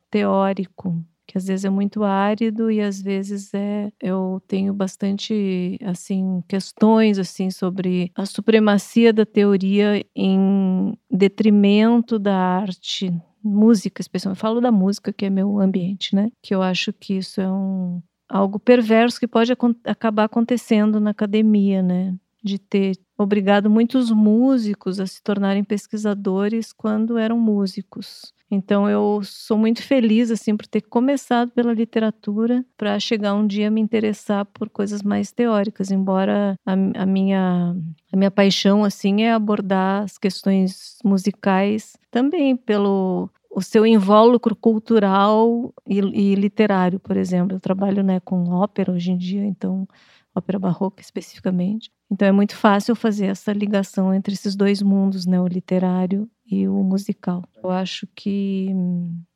teórico, 0.08 1.04
que 1.26 1.36
às 1.36 1.46
vezes 1.46 1.64
é 1.64 1.70
muito 1.70 2.04
árido 2.04 2.70
e 2.70 2.80
às 2.80 3.02
vezes 3.02 3.52
é 3.52 3.90
eu 4.00 4.40
tenho 4.46 4.72
bastante 4.72 5.76
assim 5.82 6.40
questões 6.48 7.18
assim 7.18 7.50
sobre 7.50 8.12
a 8.14 8.24
supremacia 8.24 9.12
da 9.12 9.26
teoria 9.26 10.04
em 10.14 10.96
detrimento 11.10 12.20
da 12.20 12.36
arte 12.36 13.12
música, 13.42 14.00
especialmente 14.00 14.38
falo 14.40 14.60
da 14.60 14.70
música 14.70 15.12
que 15.12 15.24
é 15.24 15.30
meu 15.30 15.58
ambiente, 15.58 16.14
né? 16.14 16.30
Que 16.40 16.54
eu 16.54 16.62
acho 16.62 16.92
que 16.92 17.14
isso 17.14 17.40
é 17.40 17.50
um 17.52 18.00
algo 18.32 18.58
perverso 18.58 19.20
que 19.20 19.28
pode 19.28 19.52
ac 19.52 19.58
acabar 19.84 20.24
acontecendo 20.24 20.98
na 20.98 21.10
academia, 21.10 21.82
né? 21.82 22.14
De 22.42 22.58
ter 22.58 22.96
obrigado 23.16 23.68
muitos 23.68 24.10
músicos 24.10 24.98
a 24.98 25.06
se 25.06 25.22
tornarem 25.22 25.62
pesquisadores 25.62 26.72
quando 26.72 27.18
eram 27.18 27.38
músicos. 27.38 28.32
Então 28.50 28.88
eu 28.88 29.20
sou 29.22 29.56
muito 29.56 29.82
feliz 29.82 30.30
assim 30.30 30.56
por 30.56 30.66
ter 30.66 30.82
começado 30.82 31.50
pela 31.50 31.72
literatura 31.72 32.64
para 32.76 32.98
chegar 32.98 33.34
um 33.34 33.46
dia 33.46 33.68
a 33.68 33.70
me 33.70 33.80
interessar 33.80 34.44
por 34.46 34.68
coisas 34.68 35.02
mais 35.02 35.30
teóricas, 35.30 35.90
embora 35.90 36.54
a, 36.66 36.72
a, 36.72 37.06
minha 37.06 37.74
a 38.12 38.16
minha 38.16 38.30
paixão 38.30 38.82
assim 38.82 39.22
é 39.22 39.32
abordar 39.32 40.02
as 40.02 40.18
questões 40.18 40.98
musicais 41.04 41.96
também 42.10 42.56
pelo 42.56 43.30
o 43.54 43.60
seu 43.60 43.86
invólucro 43.86 44.56
cultural 44.56 45.72
e, 45.86 45.98
e, 45.98 46.34
literário, 46.34 46.98
por 46.98 47.16
exemplo. 47.16 47.56
Eu 47.56 47.60
trabalho 47.60 48.02
né, 48.02 48.18
com 48.20 48.48
ópera 48.50 48.90
hoje 48.90 49.12
em 49.12 49.18
dia, 49.18 49.44
então 49.44 49.86
ópera 50.34 50.58
barroca 50.58 51.02
especificamente. 51.02 51.90
Então 52.10 52.26
é 52.26 52.32
muito 52.32 52.56
fácil 52.56 52.94
fazer 52.94 53.26
essa 53.26 53.52
ligação 53.52 54.12
entre 54.14 54.32
esses 54.32 54.56
dois 54.56 54.80
mundos, 54.80 55.26
né, 55.26 55.40
o 55.40 55.46
literário 55.46 56.28
e 56.46 56.66
o 56.66 56.82
musical. 56.82 57.44
Eu 57.62 57.70
acho 57.70 58.06
que 58.14 58.70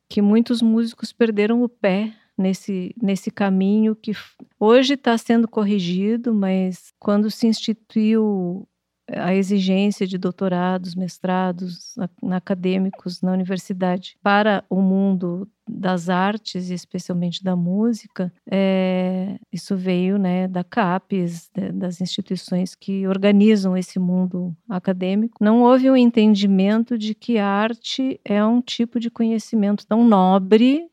que 0.09 0.21
muitos 0.21 0.61
músicos 0.61 1.11
perderam 1.11 1.61
o 1.61 1.69
pé 1.69 2.13
nesse, 2.37 2.95
nesse 3.01 3.29
caminho 3.29 3.95
que 3.95 4.13
hoje 4.59 4.93
está 4.93 5.17
sendo 5.17 5.47
corrigido, 5.47 6.33
mas 6.33 6.93
quando 6.99 7.29
se 7.29 7.47
instituiu 7.47 8.67
a 9.09 9.33
exigência 9.33 10.05
de 10.05 10.17
doutorados, 10.17 10.95
mestrados 10.95 11.95
na, 12.21 12.37
acadêmicos 12.37 13.21
na 13.21 13.31
universidade 13.31 14.17
para 14.21 14.63
o 14.69 14.81
mundo 14.81 15.47
das 15.69 16.09
artes, 16.09 16.69
especialmente 16.69 17.43
da 17.43 17.55
música, 17.55 18.31
é, 18.49 19.37
isso 19.51 19.75
veio 19.75 20.17
né, 20.17 20.47
da 20.47 20.63
CAPES, 20.63 21.49
das 21.73 21.99
instituições 21.99 22.73
que 22.73 23.05
organizam 23.05 23.75
esse 23.75 23.99
mundo 23.99 24.55
acadêmico. 24.69 25.37
Não 25.41 25.61
houve 25.63 25.89
um 25.89 25.97
entendimento 25.97 26.97
de 26.97 27.13
que 27.13 27.37
a 27.37 27.47
arte 27.47 28.19
é 28.23 28.43
um 28.45 28.61
tipo 28.61 28.99
de 28.99 29.09
conhecimento 29.09 29.85
tão 29.85 30.07
nobre 30.07 30.89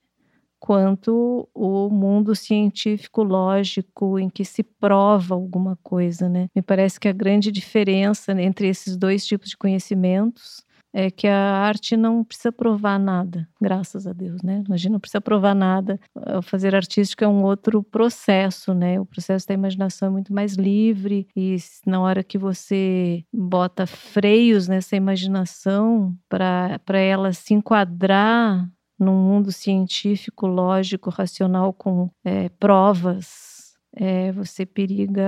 quanto 0.65 1.47
o 1.55 1.91
mundo 1.91 2.35
científico 2.35 3.23
lógico 3.23 4.19
em 4.19 4.31
que 4.31 4.47
se 4.47 4.63
prova 4.63 5.35
alguma 5.35 5.77
coisa, 5.83 6.27
né? 6.27 6.49
Me 6.57 6.63
parece 6.63 6.99
que 6.99 7.07
a 7.07 7.13
grande 7.13 7.53
diferença 7.53 8.33
entre 8.33 8.69
esses 8.69 8.97
dois 8.97 9.27
tipos 9.27 9.51
de 9.51 9.59
conhecimentos 9.59 10.65
é 10.91 11.11
que 11.11 11.27
a 11.27 11.37
arte 11.39 11.99
não 11.99 12.25
precisa 12.25 12.51
provar 12.51 12.99
nada, 12.99 13.47
graças 13.61 14.07
a 14.07 14.15
Deus, 14.15 14.43
né? 14.43 14.63
Imagina, 14.67 14.95
não 14.95 15.01
precisa 15.01 15.21
provar 15.21 15.55
nada. 15.55 16.01
Fazer 16.45 16.75
artístico 16.75 17.23
é 17.23 17.29
um 17.29 17.43
outro 17.43 17.83
processo, 17.83 18.73
né? 18.73 18.99
O 18.99 19.05
processo 19.05 19.47
da 19.47 19.53
imaginação 19.53 20.09
é 20.09 20.11
muito 20.11 20.33
mais 20.33 20.55
livre 20.55 21.29
e 21.37 21.59
na 21.87 22.01
hora 22.01 22.25
que 22.25 22.39
você 22.39 23.23
bota 23.31 23.87
freios 23.87 24.67
nessa 24.67 24.97
imaginação 24.97 26.17
para 26.27 26.99
ela 26.99 27.35
se 27.35 27.53
enquadrar 27.53 28.67
num 28.99 29.15
mundo 29.15 29.51
científico, 29.53 30.47
lógico, 30.47 31.11
racional, 31.11 31.73
com 31.73 32.11
é, 32.25 32.49
provas, 32.49 33.55
é, 33.97 34.33
você 34.33 34.67
periga 34.67 35.23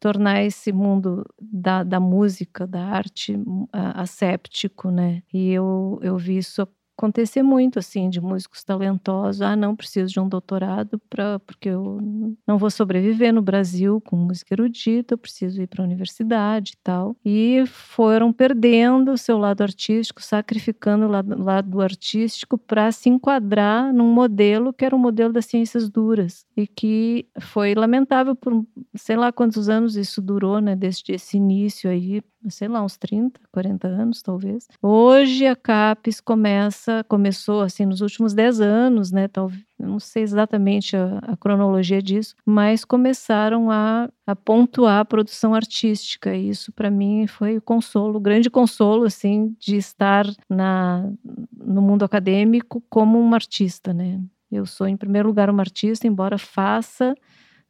tornar 0.00 0.42
esse 0.42 0.72
mundo 0.72 1.24
da, 1.40 1.82
da 1.82 2.00
música, 2.00 2.66
da 2.66 2.84
arte, 2.84 3.36
asséptico, 3.72 4.90
né? 4.90 5.22
E 5.32 5.50
eu, 5.50 5.98
eu 6.02 6.16
vi 6.16 6.38
isso 6.38 6.66
acontecer 7.02 7.42
muito 7.42 7.80
assim 7.80 8.08
de 8.08 8.20
músicos 8.20 8.62
talentosos, 8.62 9.42
ah, 9.42 9.56
não 9.56 9.74
preciso 9.74 10.12
de 10.12 10.20
um 10.20 10.28
doutorado 10.28 11.00
para 11.10 11.40
porque 11.40 11.68
eu 11.68 11.98
não 12.46 12.56
vou 12.56 12.70
sobreviver 12.70 13.34
no 13.34 13.42
Brasil 13.42 14.00
com 14.00 14.16
música 14.16 14.54
erudita, 14.54 15.14
eu 15.14 15.18
preciso 15.18 15.60
ir 15.60 15.66
para 15.66 15.82
a 15.82 15.86
universidade 15.86 16.74
e 16.74 16.78
tal. 16.82 17.16
E 17.24 17.64
foram 17.66 18.32
perdendo 18.32 19.12
o 19.12 19.18
seu 19.18 19.36
lado 19.36 19.62
artístico, 19.62 20.22
sacrificando 20.22 21.06
o 21.06 21.08
lado, 21.08 21.42
lado 21.42 21.80
artístico 21.80 22.56
para 22.56 22.92
se 22.92 23.08
enquadrar 23.08 23.92
num 23.92 24.12
modelo 24.12 24.72
que 24.72 24.84
era 24.84 24.94
o 24.94 24.98
um 24.98 25.02
modelo 25.02 25.32
das 25.32 25.46
ciências 25.46 25.90
duras 25.90 26.46
e 26.56 26.66
que 26.66 27.26
foi 27.40 27.74
lamentável 27.74 28.36
por 28.36 28.64
sei 28.94 29.16
lá 29.16 29.32
quantos 29.32 29.68
anos 29.68 29.96
isso 29.96 30.22
durou, 30.22 30.60
né, 30.60 30.76
desde 30.76 31.12
esse 31.12 31.36
início 31.36 31.90
aí 31.90 32.22
sei 32.48 32.68
lá, 32.68 32.82
uns 32.82 32.96
30, 32.96 33.40
40 33.50 33.88
anos, 33.88 34.22
talvez. 34.22 34.66
Hoje 34.80 35.46
a 35.46 35.54
CAPES 35.54 36.20
começa, 36.20 37.04
começou 37.08 37.62
assim 37.62 37.86
nos 37.86 38.00
últimos 38.00 38.34
10 38.34 38.60
anos, 38.60 39.12
né? 39.12 39.28
Talvez, 39.28 39.62
não 39.78 39.98
sei 39.98 40.22
exatamente 40.22 40.96
a, 40.96 41.18
a 41.22 41.36
cronologia 41.36 42.02
disso, 42.02 42.34
mas 42.44 42.84
começaram 42.84 43.70
a, 43.70 44.08
a, 44.26 44.36
pontuar 44.36 45.00
a 45.00 45.04
produção 45.04 45.54
artística. 45.54 46.34
E 46.34 46.48
isso 46.48 46.72
para 46.72 46.90
mim 46.90 47.26
foi 47.26 47.56
o 47.56 47.62
consolo, 47.62 48.16
o 48.16 48.20
grande 48.20 48.50
consolo 48.50 49.04
assim 49.04 49.54
de 49.58 49.76
estar 49.76 50.26
na, 50.48 51.10
no 51.56 51.82
mundo 51.82 52.04
acadêmico 52.04 52.82
como 52.88 53.18
uma 53.18 53.36
artista, 53.36 53.92
né? 53.92 54.20
Eu 54.50 54.66
sou 54.66 54.86
em 54.86 54.96
primeiro 54.96 55.28
lugar 55.28 55.48
uma 55.48 55.62
artista, 55.62 56.06
embora 56.06 56.36
faça 56.36 57.14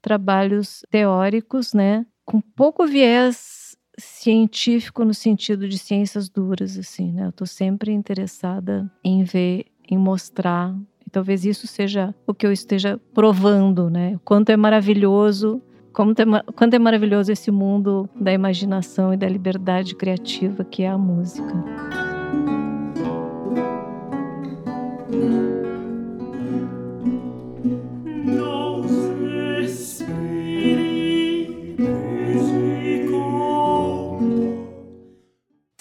trabalhos 0.01 0.85
teóricos, 0.91 1.73
né? 1.73 2.05
Com 2.25 2.41
pouco 2.41 2.87
viés 2.87 3.62
científico 3.99 5.05
no 5.05 5.15
sentido 5.15 5.69
de 5.69 5.79
ciências 5.79 6.29
duras, 6.29 6.79
assim, 6.79 7.13
né? 7.13 7.27
Eu 7.27 7.33
tô 7.33 7.47
sempre 7.47 7.93
interessada 7.93 8.91
em 9.05 9.23
ver, 9.23 9.67
em 9.89 9.99
mostrar. 9.99 10.75
E 11.07 11.11
talvez 11.11 11.45
isso 11.45 11.67
seja 11.67 12.15
o 12.27 12.35
que 12.35 12.47
eu 12.47 12.53
esteja 12.53 13.01
provando, 13.13 13.91
né? 13.91 14.15
O 14.17 14.21
quanto 14.21 14.51
é 14.51 14.57
maravilhoso, 14.57 15.63
como 15.93 16.13
é, 16.13 16.53
quanto 16.53 16.75
é 16.75 16.79
maravilhoso 16.79 17.31
esse 17.31 17.51
mundo 17.51 18.09
da 18.19 18.33
imaginação 18.33 19.13
e 19.13 19.17
da 19.17 19.29
liberdade 19.29 19.95
criativa 19.95 20.65
que 20.65 20.83
é 20.83 20.89
a 20.89 20.99
música. 20.99 21.53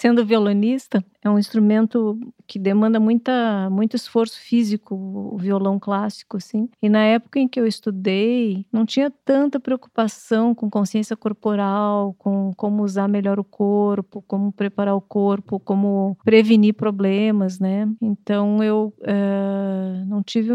Sendo 0.02 0.26
violonista, 0.26 1.06
é 1.22 1.30
um 1.30 1.38
instrumento 1.38 2.20
que 2.48 2.58
demanda 2.58 3.00
muita, 3.00 3.70
muito 3.70 3.96
esforço 3.96 4.40
físico, 4.40 4.96
o 4.96 5.38
violão 5.38 5.80
clássico, 5.80 6.38
assim. 6.38 6.68
E 6.82 6.90
na 6.90 7.04
época 7.04 7.40
em 7.40 7.48
que 7.48 7.60
eu 7.60 7.68
estudei, 7.68 8.66
não 8.74 8.84
tinha 8.84 9.12
tanta 9.24 9.60
preocupação 9.60 10.56
com 10.56 10.72
consciência 10.72 11.16
corporal, 11.16 12.16
com 12.18 12.52
como 12.58 12.82
usar 12.82 13.08
melhor 13.08 13.40
o 13.40 13.44
corpo, 13.44 14.24
como 14.24 14.52
preparar 14.52 14.96
o 14.96 15.02
corpo, 15.02 15.60
como 15.60 16.18
prevenir 16.26 16.74
problemas, 16.74 17.60
né? 17.60 17.88
Então 18.02 18.64
eu 18.64 18.92
é, 19.04 20.04
não 20.08 20.24
tive 20.24 20.52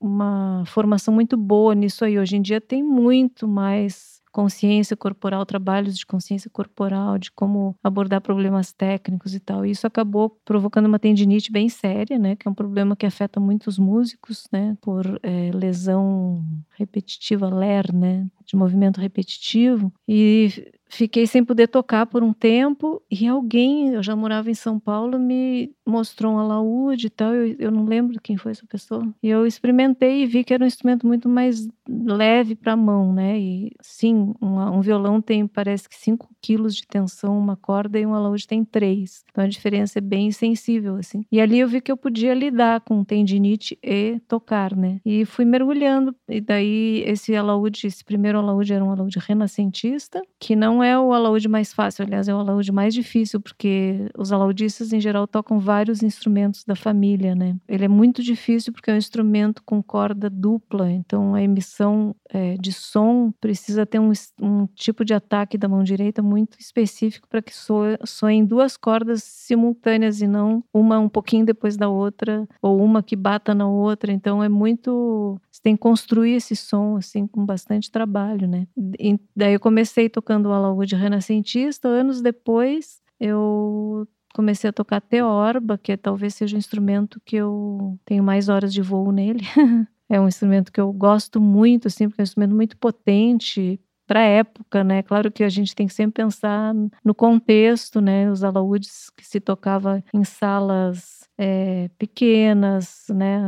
uma 0.00 0.64
formação 0.66 1.14
muito 1.14 1.36
boa 1.36 1.76
nisso 1.76 2.04
aí. 2.04 2.18
Hoje 2.18 2.36
em 2.36 2.42
dia 2.42 2.60
tem 2.60 2.82
muito 2.82 3.46
mais 3.46 4.19
consciência 4.32 4.96
corporal, 4.96 5.44
trabalhos 5.44 5.98
de 5.98 6.06
consciência 6.06 6.50
corporal, 6.50 7.18
de 7.18 7.30
como 7.30 7.74
abordar 7.82 8.20
problemas 8.20 8.72
técnicos 8.72 9.34
e 9.34 9.40
tal. 9.40 9.64
E 9.66 9.70
isso 9.70 9.86
acabou 9.86 10.30
provocando 10.44 10.86
uma 10.86 10.98
tendinite 10.98 11.50
bem 11.50 11.68
séria, 11.68 12.18
né? 12.18 12.36
Que 12.36 12.46
é 12.46 12.50
um 12.50 12.54
problema 12.54 12.96
que 12.96 13.06
afeta 13.06 13.40
muitos 13.40 13.78
músicos, 13.78 14.46
né? 14.52 14.76
Por 14.80 15.18
é, 15.22 15.50
lesão 15.52 16.44
repetitiva, 16.70 17.48
LER, 17.48 17.94
né? 17.94 18.26
De 18.44 18.56
movimento 18.56 19.00
repetitivo. 19.00 19.92
E 20.06 20.70
fiquei 20.90 21.26
sem 21.26 21.44
poder 21.44 21.68
tocar 21.68 22.06
por 22.06 22.22
um 22.22 22.32
tempo 22.32 23.00
e 23.10 23.26
alguém, 23.26 23.94
eu 23.94 24.02
já 24.02 24.14
morava 24.14 24.50
em 24.50 24.54
São 24.54 24.78
Paulo, 24.78 25.18
me 25.18 25.72
mostrou 25.86 26.34
um 26.34 26.38
alaúde 26.38 27.06
e 27.06 27.10
tal. 27.10 27.34
Eu, 27.34 27.56
eu 27.58 27.70
não 27.70 27.84
lembro 27.84 28.20
quem 28.20 28.36
foi 28.36 28.52
essa 28.52 28.66
pessoa. 28.66 29.06
E 29.22 29.28
eu 29.28 29.46
experimentei 29.46 30.22
e 30.22 30.26
vi 30.26 30.44
que 30.44 30.52
era 30.52 30.64
um 30.64 30.66
instrumento 30.66 31.06
muito 31.06 31.28
mais 31.28 31.68
leve 31.88 32.54
para 32.54 32.72
a 32.72 32.76
mão, 32.76 33.12
né? 33.12 33.38
E 33.38 33.72
sim, 33.80 34.32
um, 34.40 34.80
violão 34.80 35.20
tem 35.20 35.46
parece 35.46 35.88
que 35.88 35.96
5 35.96 36.28
quilos 36.40 36.74
de 36.74 36.86
tensão, 36.86 37.38
uma 37.38 37.56
corda 37.56 37.98
e 37.98 38.06
um 38.06 38.14
alaúde 38.14 38.46
tem 38.46 38.64
3. 38.64 39.24
Então 39.30 39.44
a 39.44 39.48
diferença 39.48 39.98
é 39.98 40.02
bem 40.02 40.30
sensível, 40.30 40.96
assim. 40.96 41.24
E 41.30 41.40
ali 41.40 41.58
eu 41.58 41.68
vi 41.68 41.80
que 41.80 41.90
eu 41.90 41.96
podia 41.96 42.34
lidar 42.34 42.80
com 42.80 43.04
tendinite 43.04 43.78
e 43.82 44.20
tocar, 44.28 44.76
né? 44.76 45.00
E 45.04 45.24
fui 45.24 45.44
mergulhando. 45.44 46.14
E 46.28 46.40
daí 46.40 47.02
esse 47.06 47.34
alaúde, 47.34 47.86
esse 47.86 48.04
primeiro 48.04 48.38
alaúde 48.38 48.72
era 48.72 48.84
um 48.84 48.90
alaúde 48.90 49.18
renascentista, 49.18 50.22
que 50.38 50.54
não 50.54 50.79
é 50.82 50.98
o 50.98 51.12
alaúde 51.12 51.48
mais 51.48 51.72
fácil, 51.72 52.04
aliás, 52.04 52.28
é 52.28 52.34
o 52.34 52.38
alaúde 52.38 52.72
mais 52.72 52.94
difícil, 52.94 53.40
porque 53.40 54.08
os 54.16 54.32
alaudistas 54.32 54.92
em 54.92 55.00
geral 55.00 55.26
tocam 55.26 55.58
vários 55.58 56.02
instrumentos 56.02 56.64
da 56.64 56.74
família, 56.74 57.34
né? 57.34 57.56
Ele 57.68 57.84
é 57.84 57.88
muito 57.88 58.22
difícil 58.22 58.72
porque 58.72 58.90
é 58.90 58.94
um 58.94 58.98
instrumento 58.98 59.62
com 59.64 59.82
corda 59.82 60.28
dupla, 60.30 60.90
então 60.90 61.34
a 61.34 61.42
emissão 61.42 62.14
é, 62.32 62.56
de 62.56 62.72
som 62.72 63.32
precisa 63.40 63.84
ter 63.84 63.98
um, 63.98 64.12
um, 64.40 64.66
tipo 64.74 65.04
de 65.04 65.12
ataque 65.12 65.58
da 65.58 65.68
mão 65.68 65.82
direita 65.82 66.22
muito 66.22 66.58
específico 66.58 67.28
para 67.28 67.42
que 67.42 67.54
soe, 67.54 67.98
soem 68.04 68.44
duas 68.44 68.76
cordas 68.76 69.22
simultâneas 69.24 70.20
e 70.20 70.26
não 70.26 70.62
uma 70.72 70.98
um 70.98 71.08
pouquinho 71.08 71.44
depois 71.44 71.76
da 71.76 71.88
outra 71.88 72.48
ou 72.62 72.82
uma 72.82 73.02
que 73.02 73.16
bata 73.16 73.54
na 73.54 73.68
outra. 73.68 74.12
Então 74.12 74.42
é 74.42 74.48
muito 74.48 75.40
você 75.50 75.60
tem 75.62 75.74
que 75.74 75.82
construir 75.82 76.34
esse 76.34 76.54
som 76.54 76.96
assim 76.96 77.26
com 77.26 77.44
bastante 77.44 77.90
trabalho, 77.90 78.46
né? 78.46 78.66
E 78.98 79.18
daí 79.34 79.54
eu 79.54 79.60
comecei 79.60 80.08
tocando 80.08 80.46
o 80.46 80.52
alaúde 80.52 80.69
renascentista, 80.96 81.88
anos 81.88 82.20
depois 82.20 83.00
eu 83.18 84.06
comecei 84.34 84.70
a 84.70 84.72
tocar 84.72 85.00
teorba, 85.00 85.76
que 85.76 85.92
é, 85.92 85.96
talvez 85.96 86.34
seja 86.34 86.56
o 86.56 86.58
instrumento 86.58 87.20
que 87.24 87.36
eu 87.36 87.98
tenho 88.04 88.22
mais 88.22 88.48
horas 88.48 88.72
de 88.72 88.80
voo 88.80 89.12
nele. 89.12 89.40
é 90.08 90.20
um 90.20 90.28
instrumento 90.28 90.72
que 90.72 90.80
eu 90.80 90.92
gosto 90.92 91.40
muito, 91.40 91.88
assim, 91.88 92.08
porque 92.08 92.20
é 92.20 92.22
um 92.22 92.24
instrumento 92.24 92.54
muito 92.54 92.76
potente 92.76 93.80
para 94.10 94.22
a 94.22 94.24
época, 94.24 94.82
né? 94.82 95.04
Claro 95.04 95.30
que 95.30 95.44
a 95.44 95.48
gente 95.48 95.72
tem 95.72 95.86
que 95.86 95.94
sempre 95.94 96.24
pensar 96.24 96.74
no 97.04 97.14
contexto, 97.14 98.00
né? 98.00 98.28
Os 98.28 98.42
alaúdes 98.42 99.08
que 99.16 99.24
se 99.24 99.38
tocava 99.38 100.02
em 100.12 100.24
salas 100.24 101.20
é, 101.38 101.88
pequenas, 101.96 103.06
né? 103.08 103.40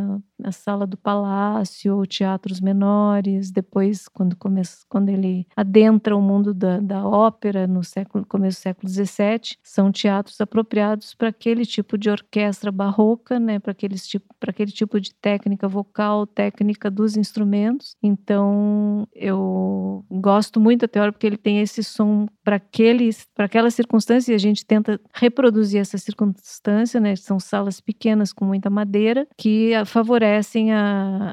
A 0.42 0.50
sala 0.50 0.86
do 0.86 0.96
palácio 0.96 1.96
ou 1.96 2.06
teatros 2.06 2.60
menores. 2.60 3.50
Depois, 3.50 4.08
quando 4.08 4.34
começa, 4.34 4.78
quando 4.88 5.08
ele 5.10 5.46
adentra 5.54 6.16
o 6.16 6.22
mundo 6.22 6.54
da, 6.54 6.80
da 6.80 7.06
ópera 7.06 7.66
no 7.66 7.84
século 7.84 8.24
começo 8.24 8.60
do 8.60 8.62
século 8.62 8.88
XVII, 8.88 9.56
são 9.62 9.92
teatros 9.92 10.40
apropriados 10.40 11.14
para 11.14 11.28
aquele 11.28 11.66
tipo 11.66 11.98
de 11.98 12.08
orquestra 12.08 12.72
barroca, 12.72 13.38
né? 13.38 13.58
Para 13.58 13.74
tipo, 13.74 14.34
para 14.40 14.50
aquele 14.50 14.72
tipo 14.72 15.00
de 15.00 15.12
técnica 15.14 15.68
vocal, 15.68 16.26
técnica 16.26 16.90
dos 16.90 17.16
instrumentos. 17.16 17.94
Então, 18.02 19.06
eu 19.14 20.04
gosto 20.10 20.51
muito 20.60 20.84
até 20.84 21.00
hora 21.00 21.12
porque 21.12 21.26
ele 21.26 21.36
tem 21.36 21.60
esse 21.60 21.82
som 21.82 22.26
para 22.44 22.56
aqueles, 22.56 23.26
para 23.34 23.46
aquela 23.46 23.70
circunstância 23.70 24.32
e 24.32 24.34
a 24.34 24.38
gente 24.38 24.64
tenta 24.64 25.00
reproduzir 25.12 25.80
essa 25.80 25.98
circunstância, 25.98 27.00
né? 27.00 27.16
São 27.16 27.38
salas 27.38 27.80
pequenas 27.80 28.32
com 28.32 28.44
muita 28.44 28.70
madeira 28.70 29.26
que 29.36 29.72
favorecem 29.86 30.72
a, 30.72 31.32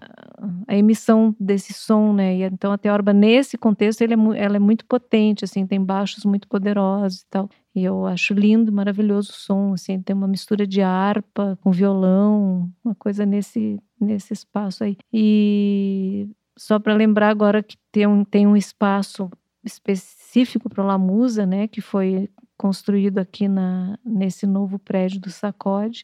a 0.68 0.76
emissão 0.76 1.36
desse 1.40 1.74
som, 1.74 2.14
né? 2.14 2.38
E 2.38 2.44
então 2.44 2.72
a 2.72 2.78
teorba 2.78 3.14
nesse 3.14 3.58
contexto 3.58 4.02
ele 4.02 4.14
é, 4.14 4.18
ela 4.38 4.56
é 4.56 4.60
muito 4.60 4.86
potente, 4.86 5.46
assim, 5.46 5.66
tem 5.66 5.84
baixos 5.84 6.26
muito 6.26 6.48
poderosos 6.48 7.22
e 7.22 7.26
tal. 7.30 7.50
E 7.76 7.84
eu 7.84 8.06
acho 8.06 8.34
lindo, 8.34 8.72
maravilhoso 8.72 9.32
o 9.32 9.36
som, 9.36 9.74
assim, 9.74 10.02
tem 10.02 10.16
uma 10.16 10.28
mistura 10.28 10.66
de 10.66 10.82
harpa 10.82 11.58
com 11.62 11.72
violão, 11.72 12.70
uma 12.84 12.96
coisa 12.96 13.26
nesse 13.26 13.80
nesse 14.00 14.34
espaço 14.34 14.84
aí. 14.84 14.98
E 15.12 16.30
só 16.60 16.78
para 16.78 16.94
lembrar 16.94 17.30
agora 17.30 17.64
que 17.64 17.78
tem 17.90 18.06
um, 18.06 18.26
tem 18.26 18.46
um 18.46 18.58
espaço 18.58 19.32
específico 19.64 20.70
para 20.70 20.84
a 20.84 20.88
Lamusa, 20.88 21.46
né, 21.46 21.70
que 21.70 21.80
foi 21.80 22.30
construído 22.58 23.20
aqui 23.20 23.48
na, 23.48 23.98
nesse 24.04 24.46
novo 24.46 24.78
prédio 24.78 25.22
do 25.22 25.30
Sacode, 25.30 26.04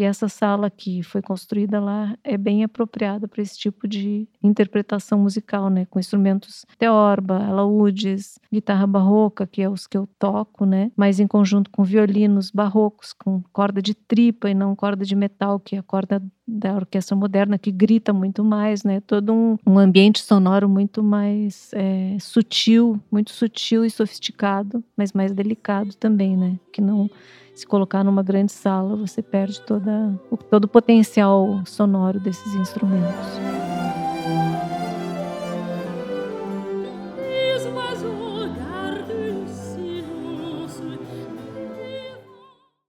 e 0.00 0.02
essa 0.02 0.28
sala 0.28 0.70
que 0.70 1.02
foi 1.02 1.20
construída 1.20 1.78
lá 1.78 2.16
é 2.24 2.38
bem 2.38 2.64
apropriada 2.64 3.28
para 3.28 3.42
esse 3.42 3.58
tipo 3.58 3.86
de 3.86 4.26
interpretação 4.42 5.18
musical, 5.18 5.68
né? 5.68 5.84
Com 5.84 5.98
instrumentos 5.98 6.64
teorba, 6.78 7.44
alaúdes, 7.44 8.38
guitarra 8.50 8.86
barroca, 8.86 9.46
que 9.46 9.60
é 9.60 9.68
os 9.68 9.86
que 9.86 9.98
eu 9.98 10.08
toco, 10.18 10.64
né? 10.64 10.90
Mas 10.96 11.20
em 11.20 11.26
conjunto 11.26 11.70
com 11.70 11.84
violinos 11.84 12.50
barrocos, 12.50 13.12
com 13.12 13.42
corda 13.52 13.82
de 13.82 13.94
tripa 13.94 14.48
e 14.48 14.54
não 14.54 14.74
corda 14.74 15.04
de 15.04 15.14
metal, 15.14 15.60
que 15.60 15.76
é 15.76 15.80
a 15.80 15.82
corda 15.82 16.22
da 16.50 16.74
orquestra 16.74 17.16
moderna, 17.16 17.58
que 17.58 17.70
grita 17.70 18.12
muito 18.12 18.44
mais, 18.44 18.82
né? 18.82 19.00
Todo 19.06 19.32
um, 19.32 19.58
um 19.66 19.78
ambiente 19.78 20.22
sonoro 20.22 20.68
muito 20.68 21.02
mais 21.02 21.70
é, 21.72 22.16
sutil, 22.20 23.00
muito 23.10 23.30
sutil 23.30 23.84
e 23.84 23.90
sofisticado, 23.90 24.82
mas 24.96 25.12
mais 25.12 25.32
delicado 25.32 25.94
também, 25.94 26.36
né? 26.36 26.58
Que 26.72 26.80
não 26.80 27.08
se 27.54 27.66
colocar 27.66 28.02
numa 28.02 28.22
grande 28.22 28.52
sala, 28.52 28.96
você 28.96 29.22
perde 29.22 29.60
toda, 29.62 30.18
todo 30.50 30.64
o 30.64 30.68
potencial 30.68 31.60
sonoro 31.66 32.18
desses 32.18 32.54
instrumentos. 32.54 33.59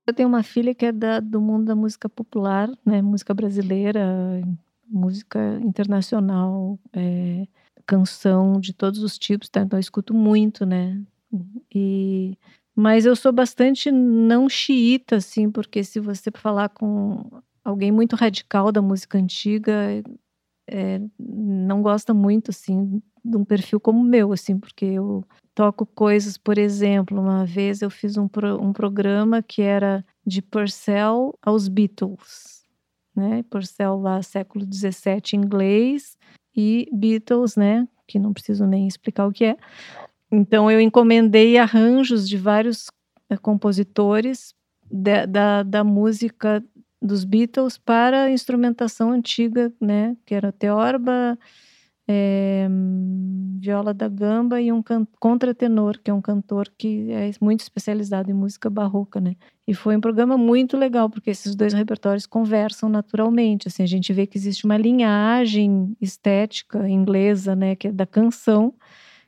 Eu 0.06 0.12
tenho 0.12 0.28
uma 0.28 0.42
filha 0.42 0.74
que 0.74 0.86
é 0.86 0.92
da, 0.92 1.20
do 1.20 1.40
mundo 1.40 1.66
da 1.66 1.76
música 1.76 2.08
popular, 2.08 2.68
né? 2.84 3.00
música 3.00 3.32
brasileira, 3.32 4.04
música 4.88 5.60
internacional, 5.62 6.78
é, 6.92 7.46
canção 7.86 8.60
de 8.60 8.72
todos 8.72 9.02
os 9.02 9.18
tipos, 9.18 9.48
tá? 9.48 9.60
então 9.60 9.78
eu 9.78 9.80
escuto 9.80 10.12
muito, 10.12 10.66
né? 10.66 11.00
E 11.74 12.36
mas 12.74 13.04
eu 13.04 13.14
sou 13.14 13.32
bastante 13.32 13.90
não 13.90 14.48
xiita, 14.48 15.16
assim, 15.16 15.50
porque 15.50 15.84
se 15.84 16.00
você 16.00 16.30
falar 16.34 16.70
com 16.70 17.42
alguém 17.62 17.92
muito 17.92 18.16
radical 18.16 18.72
da 18.72 18.80
música 18.80 19.18
antiga, 19.18 20.02
é, 20.66 21.00
não 21.18 21.82
gosta 21.82 22.14
muito, 22.14 22.50
assim, 22.50 23.02
de 23.24 23.36
um 23.36 23.44
perfil 23.44 23.78
como 23.78 24.00
o 24.00 24.04
meu, 24.04 24.32
assim, 24.32 24.58
porque 24.58 24.86
eu 24.86 25.22
toco 25.54 25.86
coisas, 25.86 26.36
por 26.36 26.58
exemplo, 26.58 27.20
uma 27.20 27.44
vez 27.44 27.82
eu 27.82 27.90
fiz 27.90 28.16
um, 28.16 28.26
pro, 28.26 28.60
um 28.62 28.72
programa 28.72 29.42
que 29.42 29.62
era 29.62 30.04
de 30.26 30.40
Purcell 30.40 31.36
aos 31.42 31.68
Beatles, 31.68 32.64
né? 33.14 33.42
Purcell 33.50 33.98
lá, 34.00 34.22
século 34.22 34.64
XVII, 34.64 35.34
inglês, 35.34 36.16
e 36.56 36.88
Beatles, 36.92 37.56
né? 37.56 37.86
Que 38.06 38.18
não 38.18 38.32
preciso 38.32 38.66
nem 38.66 38.86
explicar 38.86 39.26
o 39.26 39.32
que 39.32 39.44
é. 39.44 39.56
Então 40.30 40.70
eu 40.70 40.80
encomendei 40.80 41.58
arranjos 41.58 42.28
de 42.28 42.36
vários 42.36 42.86
é, 43.28 43.36
compositores 43.36 44.54
de, 44.90 45.26
da, 45.26 45.62
da 45.62 45.84
música 45.84 46.64
dos 47.00 47.24
Beatles 47.24 47.76
para 47.76 48.30
instrumentação 48.30 49.10
antiga, 49.10 49.72
né? 49.80 50.16
Que 50.24 50.34
era 50.34 50.52
teorba, 50.52 51.38
é, 52.12 52.68
viola 53.58 53.94
da 53.94 54.08
gamba 54.08 54.60
e 54.60 54.70
um 54.70 54.82
contratenor, 55.18 55.98
que 56.02 56.10
é 56.10 56.14
um 56.14 56.20
cantor 56.20 56.70
que 56.76 57.10
é 57.10 57.30
muito 57.40 57.60
especializado 57.60 58.30
em 58.30 58.34
música 58.34 58.68
barroca, 58.68 59.20
né? 59.20 59.34
E 59.66 59.72
foi 59.72 59.96
um 59.96 60.00
programa 60.00 60.36
muito 60.36 60.76
legal, 60.76 61.08
porque 61.08 61.30
esses 61.30 61.54
dois 61.54 61.72
repertórios 61.72 62.26
conversam 62.26 62.88
naturalmente, 62.88 63.68
assim, 63.68 63.82
a 63.82 63.86
gente 63.86 64.12
vê 64.12 64.26
que 64.26 64.36
existe 64.36 64.64
uma 64.64 64.76
linhagem 64.76 65.96
estética 66.00 66.88
inglesa, 66.88 67.54
né, 67.56 67.76
que 67.76 67.88
é 67.88 67.92
da 67.92 68.04
canção, 68.04 68.74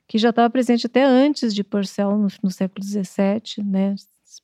que 0.07 0.17
já 0.17 0.29
estava 0.29 0.49
presente 0.49 0.85
até 0.85 1.03
antes 1.03 1.55
de 1.55 1.63
Purcell, 1.63 2.17
no, 2.17 2.27
no 2.43 2.51
século 2.51 2.85
XVII, 2.85 3.63
né? 3.65 3.95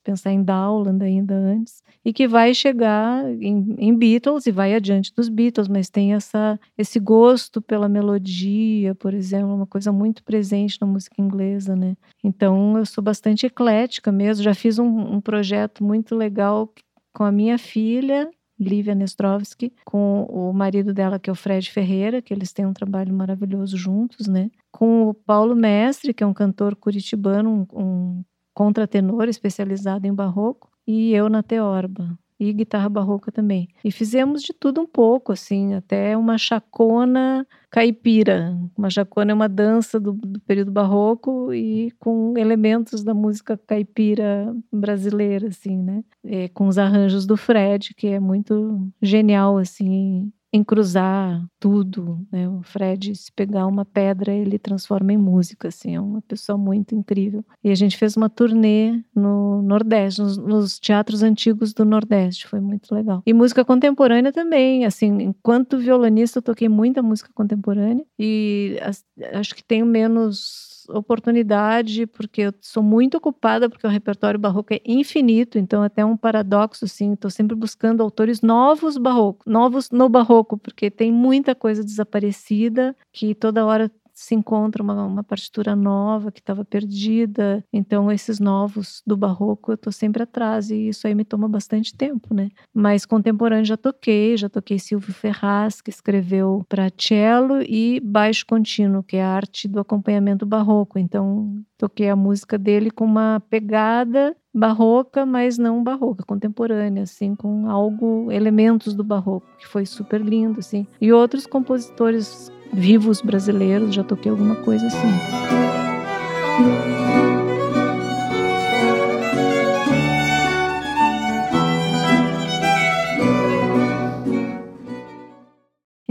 Pensar 0.04 0.32
em 0.32 0.44
Dowland 0.44 1.04
ainda 1.04 1.36
antes, 1.36 1.82
e 2.04 2.12
que 2.12 2.28
vai 2.28 2.54
chegar 2.54 3.24
em, 3.42 3.76
em, 3.78 3.96
Beatles 3.96 4.46
e 4.46 4.52
vai 4.52 4.74
adiante 4.74 5.14
dos 5.16 5.30
Beatles, 5.30 5.68
mas 5.68 5.90
tem 5.90 6.14
essa, 6.14 6.60
esse 6.78 7.00
gosto 7.00 7.62
pela 7.62 7.88
melodia, 7.88 8.96
por 8.96 9.14
exemplo, 9.14 9.54
uma 9.54 9.68
coisa 9.68 9.92
muito 9.92 10.24
presente 10.24 10.78
na 10.82 10.88
música 10.88 11.22
inglesa, 11.22 11.76
né? 11.76 11.96
Então 12.24 12.78
eu 12.78 12.86
sou 12.86 13.04
bastante 13.04 13.46
eclética 13.46 14.12
mesmo, 14.12 14.44
já 14.44 14.54
fiz 14.54 14.80
um, 14.80 15.16
um 15.16 15.22
projeto 15.22 15.84
muito 15.84 16.16
legal 16.16 16.74
com 17.14 17.24
a 17.24 17.32
minha 17.32 17.58
filha 17.58 18.30
Lívia 18.62 18.94
Nestrovski, 18.94 19.74
com 19.84 20.24
o 20.26 20.54
marido 20.54 20.94
dela, 20.94 21.20
que 21.20 21.30
é 21.30 21.34
o 21.34 21.36
Fred 21.36 21.70
Ferreira, 21.72 22.22
que 22.22 22.32
eles 22.32 22.54
têm 22.54 22.66
um 22.66 22.74
trabalho 22.74 23.12
maravilhoso 23.12 23.76
juntos, 23.76 24.28
né? 24.28 24.52
Com 24.72 25.10
o 25.10 25.14
Paulo 25.14 25.56
Mestre, 25.56 26.14
que 26.14 26.24
é 26.24 26.28
um 26.28 26.34
cantor 26.34 26.76
curitibano, 26.76 27.68
um, 27.74 27.82
um 27.82 28.24
contratenor 28.54 29.28
especializado 29.30 30.08
em 30.08 30.14
barroco, 30.14 30.70
e 30.88 31.14
eu 31.14 31.30
na 31.30 31.44
teorba. 31.44 32.18
e 32.40 32.52
guitarra 32.54 32.90
barroca 32.90 33.32
também. 33.32 33.68
E 33.84 33.92
fizemos 33.92 34.42
de 34.42 34.52
tudo 34.52 34.82
um 34.82 34.88
pouco, 34.88 35.32
assim, 35.32 35.76
até 35.76 36.18
uma 36.18 36.40
chacona 36.40 37.46
caipira. 37.70 38.58
Uma 38.76 38.90
chacona 38.90 39.32
é 39.32 39.34
uma 39.36 39.48
dança 39.48 40.00
do, 40.00 40.14
do 40.14 40.40
período 40.42 40.72
barroco 40.72 41.54
e 41.54 41.92
com 42.00 42.34
elementos 42.38 43.04
da 43.04 43.14
música 43.14 43.56
caipira 43.68 44.56
brasileira, 44.74 45.50
assim, 45.50 45.78
né? 45.78 46.04
É, 46.24 46.50
com 46.50 46.68
os 46.68 46.80
arranjos 46.80 47.28
do 47.28 47.38
Fred, 47.38 47.94
que 47.96 48.08
é 48.08 48.20
muito 48.20 48.88
genial, 49.02 49.58
assim, 49.60 50.32
em 50.54 50.64
cruzar 50.64 51.46
tudo, 51.60 52.26
né? 52.32 52.48
O 52.50 52.62
Fred, 52.62 53.16
se 53.16 53.32
pegar 53.32 53.66
uma 53.68 53.86
pedra, 53.86 54.34
ele 54.34 54.60
transforma 54.60 55.14
em 55.14 55.18
música, 55.18 55.70
assim, 55.70 55.96
é 55.96 56.02
uma 56.02 56.22
pessoa 56.22 56.58
muito 56.58 56.94
incrível. 56.94 57.44
E 57.64 57.72
a 57.72 57.76
gente 57.76 57.98
fez 57.98 58.18
uma 58.18 58.30
turnê 58.30 59.02
no 59.16 59.62
Nordeste, 59.62 60.22
nos, 60.22 60.38
nos 60.38 60.80
teatros 60.80 61.24
antigos 61.24 61.74
do 61.74 61.86
Nordeste, 61.86 62.48
foi 62.48 62.60
muito 62.60 62.94
legal. 62.94 63.24
E 63.26 63.34
música 63.34 63.64
contemporânea 63.64 64.32
também, 64.32 64.86
assim, 64.86 65.22
enquanto 65.22 65.78
violonista 65.78 66.40
eu 66.40 66.44
toquei 66.44 66.68
muita 66.68 67.02
música 67.02 67.30
contemporânea 67.34 68.06
e 68.20 68.78
as, 68.82 69.06
acho 69.34 69.56
que 69.56 69.64
tenho 69.64 69.86
menos 69.86 70.71
oportunidade, 70.90 72.08
porque 72.08 72.42
eu 72.42 72.54
sou 72.62 72.82
muito 72.84 73.18
ocupada, 73.18 73.70
porque 73.70 73.86
o 73.86 73.90
repertório 73.90 74.40
barroco 74.40 74.74
é 74.74 74.82
infinito, 74.86 75.58
então 75.58 75.84
até 75.84 76.04
um 76.06 76.18
paradoxo, 76.18 76.86
assim, 76.86 77.14
estou 77.14 77.30
sempre 77.32 77.56
buscando 77.56 78.02
autores 78.02 78.42
novos 78.42 78.98
barroco, 78.98 79.44
novos 79.50 79.90
no 79.92 80.10
barroco, 80.10 80.58
porque 80.58 80.90
tem 80.90 81.12
muita 81.12 81.54
coisa 81.54 81.84
desaparecida 81.84 82.96
que 83.12 83.36
toda 83.36 83.66
hora 83.66 83.92
se 84.22 84.36
encontra 84.36 84.84
uma, 84.84 85.06
uma 85.06 85.24
partitura 85.24 85.76
nova 85.76 86.32
que 86.32 86.40
estava 86.40 86.64
perdida. 86.64 87.64
Então, 87.74 88.12
esses 88.12 88.40
novos 88.40 89.02
do 89.06 89.18
barroco 89.18 89.72
eu 89.72 89.76
estou 89.76 89.92
sempre 89.92 90.24
atrás 90.24 90.70
e 90.70 90.90
isso 90.90 91.08
aí 91.08 91.16
me 91.16 91.26
toma 91.26 91.48
bastante 91.48 91.96
tempo, 91.96 92.34
né? 92.34 92.50
Mas 92.74 93.06
contemporâneo 93.06 93.66
já 93.66 93.78
toquei, 93.78 94.38
já 94.38 94.48
toquei 94.48 94.78
Silvio 94.78 95.14
Ferraz, 95.14 95.82
que 95.82 95.90
escreveu 95.90 96.64
para 96.70 96.92
cello 96.96 97.62
e 97.62 98.00
baixo 98.00 98.46
contínuo, 98.46 99.04
que 99.04 99.18
é 99.18 99.24
a 99.24 99.30
arte 99.30 99.68
do 99.68 99.80
acompanhamento 99.80 100.46
barroco. 100.46 101.00
Então, 101.00 101.56
toquei 101.78 102.10
a 102.10 102.16
música 102.16 102.58
dele 102.58 102.92
com 102.92 103.06
uma 103.06 103.42
pegada 103.50 104.36
barroca, 104.54 105.26
mas 105.26 105.58
não 105.58 105.82
barroca, 105.82 106.24
contemporânea, 106.26 107.04
assim, 107.04 107.36
com 107.36 107.70
algo, 107.70 108.32
elementos 108.32 108.94
do 108.94 109.04
barroco, 109.04 109.48
que 109.58 109.68
foi 109.68 109.86
super 109.86 110.22
lindo, 110.22 110.60
assim. 110.60 110.86
E 111.00 111.12
outros 111.12 111.48
compositores 111.48 112.52
vivos 112.74 113.22
brasileiros, 113.22 113.94
já 113.94 114.04
toquei 114.04 114.32
alguma 114.32 114.56
coisa 114.56 114.86
assim. 114.88 115.12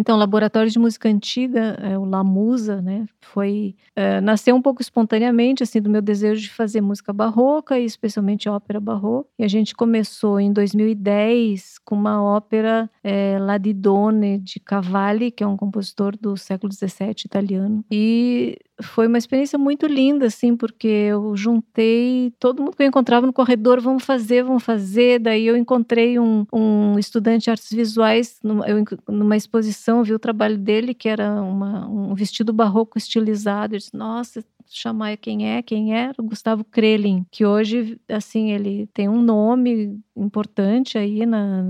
Então, 0.00 0.16
o 0.16 0.18
Laboratório 0.18 0.70
de 0.70 0.78
Música 0.78 1.10
Antiga, 1.10 1.76
é, 1.78 1.98
o 1.98 2.06
Lamusa, 2.06 2.80
né, 2.80 3.04
foi 3.20 3.76
é, 3.94 4.18
nasceu 4.18 4.56
um 4.56 4.62
pouco 4.62 4.80
espontaneamente, 4.80 5.62
assim, 5.62 5.78
do 5.78 5.90
meu 5.90 6.00
desejo 6.00 6.40
de 6.40 6.48
fazer 6.48 6.80
música 6.80 7.12
barroca 7.12 7.78
e 7.78 7.84
especialmente 7.84 8.48
ópera 8.48 8.80
barroca. 8.80 9.28
E 9.38 9.44
a 9.44 9.48
gente 9.48 9.74
começou 9.74 10.40
em 10.40 10.54
2010 10.54 11.80
com 11.84 11.96
uma 11.96 12.22
ópera 12.22 12.88
é, 13.04 13.38
Ladidone 13.38 14.38
de 14.38 14.58
Cavalli, 14.58 15.30
que 15.30 15.44
é 15.44 15.46
um 15.46 15.56
compositor 15.56 16.16
do 16.16 16.34
século 16.34 16.72
XVII 16.72 17.26
italiano. 17.26 17.84
E 17.90 18.56
foi 18.82 19.06
uma 19.06 19.18
experiência 19.18 19.58
muito 19.58 19.86
linda, 19.86 20.26
assim, 20.26 20.56
porque 20.56 20.86
eu 20.86 21.36
juntei 21.36 22.32
todo 22.38 22.62
mundo 22.62 22.76
que 22.76 22.82
eu 22.82 22.86
encontrava 22.86 23.26
no 23.26 23.32
corredor, 23.32 23.80
vamos 23.80 24.04
fazer, 24.04 24.42
vamos 24.42 24.62
fazer. 24.62 25.18
Daí 25.18 25.46
eu 25.46 25.56
encontrei 25.56 26.18
um, 26.18 26.46
um 26.52 26.98
estudante 26.98 27.44
de 27.44 27.50
artes 27.50 27.70
visuais 27.70 28.38
numa, 28.42 28.66
eu, 28.68 28.84
numa 29.08 29.36
exposição, 29.36 30.02
vi 30.02 30.14
o 30.14 30.18
trabalho 30.18 30.58
dele, 30.58 30.94
que 30.94 31.08
era 31.08 31.42
uma, 31.42 31.88
um 31.88 32.14
vestido 32.14 32.52
barroco 32.52 32.98
estilizado. 32.98 33.74
Eu 33.74 33.78
disse, 33.78 33.96
nossa, 33.96 34.44
chamar 34.70 35.16
quem 35.16 35.48
é, 35.50 35.62
quem 35.62 35.94
era, 35.94 36.14
o 36.18 36.22
Gustavo 36.22 36.64
Krelin, 36.64 37.26
que 37.30 37.44
hoje, 37.44 38.00
assim, 38.08 38.52
ele 38.52 38.88
tem 38.94 39.08
um 39.08 39.20
nome 39.20 39.98
importante 40.22 40.98
aí 40.98 41.24
na, 41.26 41.64